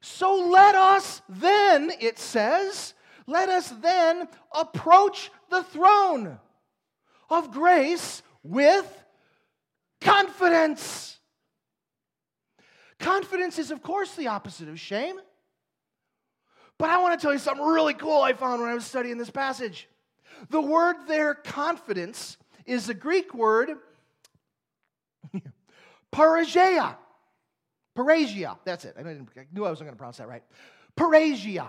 So 0.00 0.48
let 0.50 0.74
us 0.74 1.22
then, 1.28 1.92
it 2.00 2.18
says, 2.18 2.94
let 3.26 3.48
us 3.48 3.68
then 3.80 4.26
approach 4.52 5.30
the 5.48 5.62
throne 5.62 6.40
of 7.30 7.52
grace 7.52 8.22
with 8.42 9.04
confidence. 10.00 11.18
Confidence 13.02 13.58
is, 13.58 13.70
of 13.72 13.82
course, 13.82 14.14
the 14.14 14.28
opposite 14.28 14.68
of 14.68 14.78
shame. 14.78 15.16
But 16.78 16.88
I 16.88 16.98
want 16.98 17.18
to 17.18 17.22
tell 17.22 17.32
you 17.32 17.38
something 17.38 17.64
really 17.64 17.94
cool 17.94 18.22
I 18.22 18.32
found 18.32 18.62
when 18.62 18.70
I 18.70 18.74
was 18.74 18.86
studying 18.86 19.18
this 19.18 19.30
passage. 19.30 19.88
The 20.50 20.60
word 20.60 20.96
there, 21.06 21.34
confidence, 21.34 22.38
is 22.64 22.86
the 22.86 22.94
Greek 22.94 23.34
word 23.34 23.72
paragea. 26.12 26.96
Parasia, 27.96 28.56
that's 28.64 28.84
it. 28.84 28.94
I, 28.98 29.02
knew 29.02 29.66
I 29.66 29.68
wasn't 29.68 29.86
going 29.86 29.94
to 29.94 29.96
pronounce 29.96 30.16
that 30.16 30.28
right. 30.28 30.42
Parasia. 30.96 31.68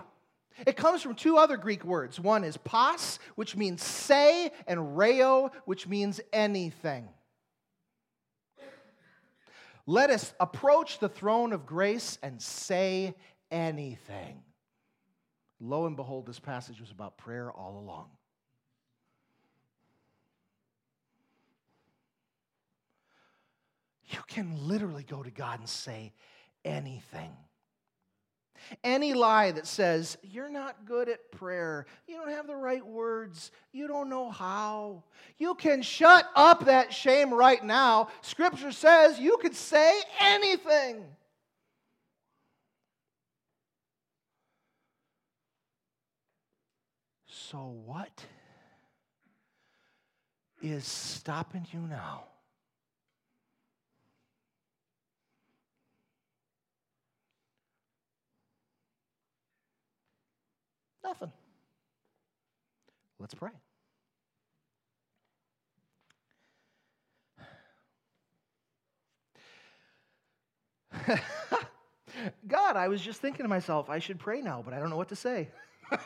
It 0.66 0.76
comes 0.76 1.02
from 1.02 1.16
two 1.16 1.36
other 1.36 1.56
Greek 1.56 1.84
words. 1.84 2.20
One 2.20 2.44
is 2.44 2.56
pas, 2.56 3.18
which 3.34 3.56
means 3.56 3.82
say, 3.82 4.52
and 4.68 4.96
reo, 4.96 5.50
which 5.64 5.88
means 5.88 6.20
anything. 6.32 7.08
Let 9.86 10.10
us 10.10 10.32
approach 10.40 10.98
the 10.98 11.08
throne 11.08 11.52
of 11.52 11.66
grace 11.66 12.18
and 12.22 12.40
say 12.40 13.14
anything. 13.50 14.42
Lo 15.60 15.86
and 15.86 15.96
behold, 15.96 16.26
this 16.26 16.40
passage 16.40 16.80
was 16.80 16.90
about 16.90 17.18
prayer 17.18 17.50
all 17.50 17.78
along. 17.78 18.08
You 24.08 24.20
can 24.26 24.68
literally 24.68 25.02
go 25.02 25.22
to 25.22 25.30
God 25.30 25.60
and 25.60 25.68
say 25.68 26.12
anything. 26.64 27.32
Any 28.82 29.14
lie 29.14 29.50
that 29.52 29.66
says, 29.66 30.16
you're 30.22 30.50
not 30.50 30.84
good 30.84 31.08
at 31.08 31.30
prayer, 31.30 31.86
you 32.06 32.16
don't 32.16 32.30
have 32.30 32.46
the 32.46 32.56
right 32.56 32.84
words, 32.84 33.50
you 33.72 33.86
don't 33.86 34.08
know 34.08 34.30
how, 34.30 35.02
you 35.38 35.54
can 35.54 35.82
shut 35.82 36.28
up 36.34 36.66
that 36.66 36.92
shame 36.92 37.32
right 37.32 37.64
now. 37.64 38.08
Scripture 38.22 38.72
says 38.72 39.18
you 39.18 39.36
could 39.38 39.54
say 39.54 40.00
anything. 40.20 41.04
So, 47.26 47.76
what 47.84 48.24
is 50.60 50.84
stopping 50.84 51.66
you 51.72 51.80
now? 51.80 52.24
Nothing. 61.04 61.30
Let's 63.20 63.34
pray. 63.34 63.50
God, 72.48 72.76
I 72.76 72.88
was 72.88 73.02
just 73.02 73.20
thinking 73.20 73.44
to 73.44 73.48
myself, 73.48 73.90
I 73.90 73.98
should 73.98 74.18
pray 74.18 74.40
now, 74.40 74.62
but 74.64 74.72
I 74.72 74.78
don't 74.78 74.88
know 74.88 74.96
what 74.96 75.10
to 75.10 75.16
say. 75.16 75.48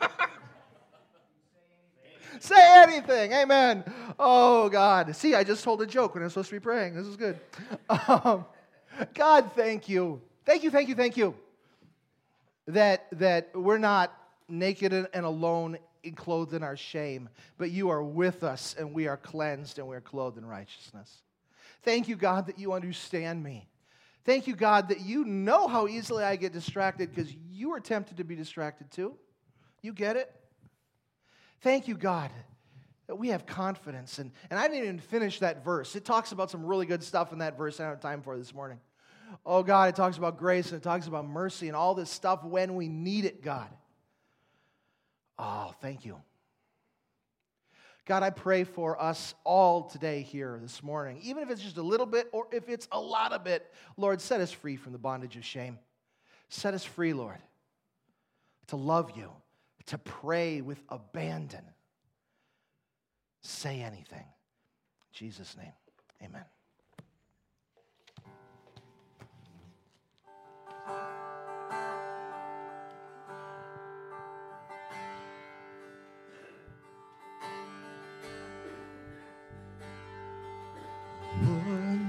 say 2.39 2.83
anything. 2.83 3.31
Amen. 3.31 3.85
Oh, 4.19 4.67
God. 4.67 5.15
See, 5.15 5.33
I 5.33 5.45
just 5.45 5.63
told 5.63 5.81
a 5.81 5.87
joke 5.87 6.15
when 6.15 6.23
I 6.23 6.25
was 6.25 6.33
supposed 6.33 6.49
to 6.49 6.55
be 6.55 6.59
praying. 6.59 6.95
This 6.95 7.07
is 7.07 7.15
good. 7.15 7.39
Um, 8.07 8.45
God, 9.13 9.51
thank 9.55 9.87
you. 9.87 10.21
Thank 10.45 10.63
you, 10.63 10.71
thank 10.71 10.89
you, 10.89 10.95
thank 10.95 11.15
you. 11.15 11.35
That, 12.67 13.07
that 13.13 13.55
we're 13.55 13.77
not 13.77 14.18
naked 14.49 14.93
and 14.93 15.25
alone 15.25 15.77
and 16.03 16.15
clothed 16.15 16.53
in 16.53 16.63
our 16.63 16.77
shame, 16.77 17.29
but 17.57 17.71
you 17.71 17.89
are 17.89 18.03
with 18.03 18.43
us 18.43 18.75
and 18.77 18.93
we 18.93 19.07
are 19.07 19.17
cleansed 19.17 19.79
and 19.79 19.87
we 19.87 19.95
are 19.95 20.01
clothed 20.01 20.37
in 20.37 20.45
righteousness. 20.45 21.21
Thank 21.83 22.07
you, 22.07 22.15
God, 22.15 22.47
that 22.47 22.59
you 22.59 22.73
understand 22.73 23.43
me. 23.43 23.67
Thank 24.25 24.47
you, 24.47 24.55
God, 24.55 24.89
that 24.89 25.01
you 25.01 25.25
know 25.25 25.67
how 25.67 25.87
easily 25.87 26.23
I 26.23 26.35
get 26.35 26.53
distracted 26.53 27.13
because 27.13 27.33
you 27.51 27.73
are 27.73 27.79
tempted 27.79 28.17
to 28.17 28.23
be 28.23 28.35
distracted 28.35 28.91
too. 28.91 29.15
You 29.81 29.93
get 29.93 30.17
it? 30.17 30.33
Thank 31.61 31.87
you, 31.87 31.95
God, 31.95 32.29
that 33.07 33.15
we 33.15 33.29
have 33.29 33.45
confidence. 33.45 34.19
And, 34.19 34.31
and 34.49 34.59
I 34.59 34.67
didn't 34.67 34.83
even 34.83 34.99
finish 34.99 35.39
that 35.39 35.63
verse. 35.63 35.95
It 35.95 36.05
talks 36.05 36.31
about 36.31 36.51
some 36.51 36.65
really 36.65 36.85
good 36.85 37.03
stuff 37.03 37.33
in 37.33 37.39
that 37.39 37.57
verse 37.57 37.79
I 37.79 37.83
don't 37.83 37.93
have 37.93 38.01
time 38.01 38.21
for 38.21 38.37
this 38.37 38.53
morning. 38.53 38.79
Oh, 39.45 39.63
God, 39.63 39.89
it 39.89 39.95
talks 39.95 40.17
about 40.17 40.37
grace 40.37 40.71
and 40.71 40.81
it 40.81 40.83
talks 40.83 41.07
about 41.07 41.27
mercy 41.27 41.67
and 41.67 41.75
all 41.75 41.95
this 41.95 42.09
stuff 42.09 42.43
when 42.43 42.75
we 42.75 42.87
need 42.87 43.25
it, 43.25 43.43
God. 43.43 43.69
Oh, 45.39 45.73
thank 45.81 46.05
you. 46.05 46.17
God, 48.05 48.23
I 48.23 48.29
pray 48.29 48.65
for 48.65 49.01
us 49.01 49.35
all 49.45 49.83
today 49.83 50.21
here 50.21 50.59
this 50.61 50.83
morning, 50.83 51.19
even 51.23 51.43
if 51.43 51.49
it's 51.49 51.61
just 51.61 51.77
a 51.77 51.81
little 51.81 52.05
bit 52.05 52.27
or 52.33 52.47
if 52.51 52.67
it's 52.67 52.87
a 52.91 52.99
lot 52.99 53.31
of 53.31 53.47
it. 53.47 53.71
Lord, 53.97 54.19
set 54.19 54.41
us 54.41 54.51
free 54.51 54.75
from 54.75 54.91
the 54.91 54.97
bondage 54.97 55.37
of 55.37 55.45
shame. 55.45 55.79
Set 56.49 56.73
us 56.73 56.83
free, 56.83 57.13
Lord, 57.13 57.37
to 58.67 58.75
love 58.75 59.11
you, 59.15 59.29
to 59.85 59.97
pray 59.97 60.61
with 60.61 60.81
abandon. 60.89 61.63
Say 63.43 63.81
anything. 63.81 64.25
In 64.25 65.13
Jesus' 65.13 65.55
name, 65.55 65.73
amen. 66.21 66.43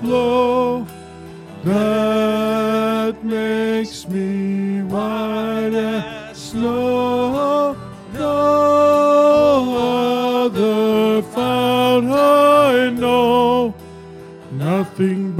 Flow 0.00 0.86
that 1.64 3.24
makes 3.24 4.08
me 4.08 4.82
white 4.82 5.74
as 5.74 6.36
snow. 6.36 7.76
No 8.14 9.74
other 10.46 11.22
fount 11.22 12.10
I 12.10 12.90
know, 12.90 13.74
nothing 14.52 15.32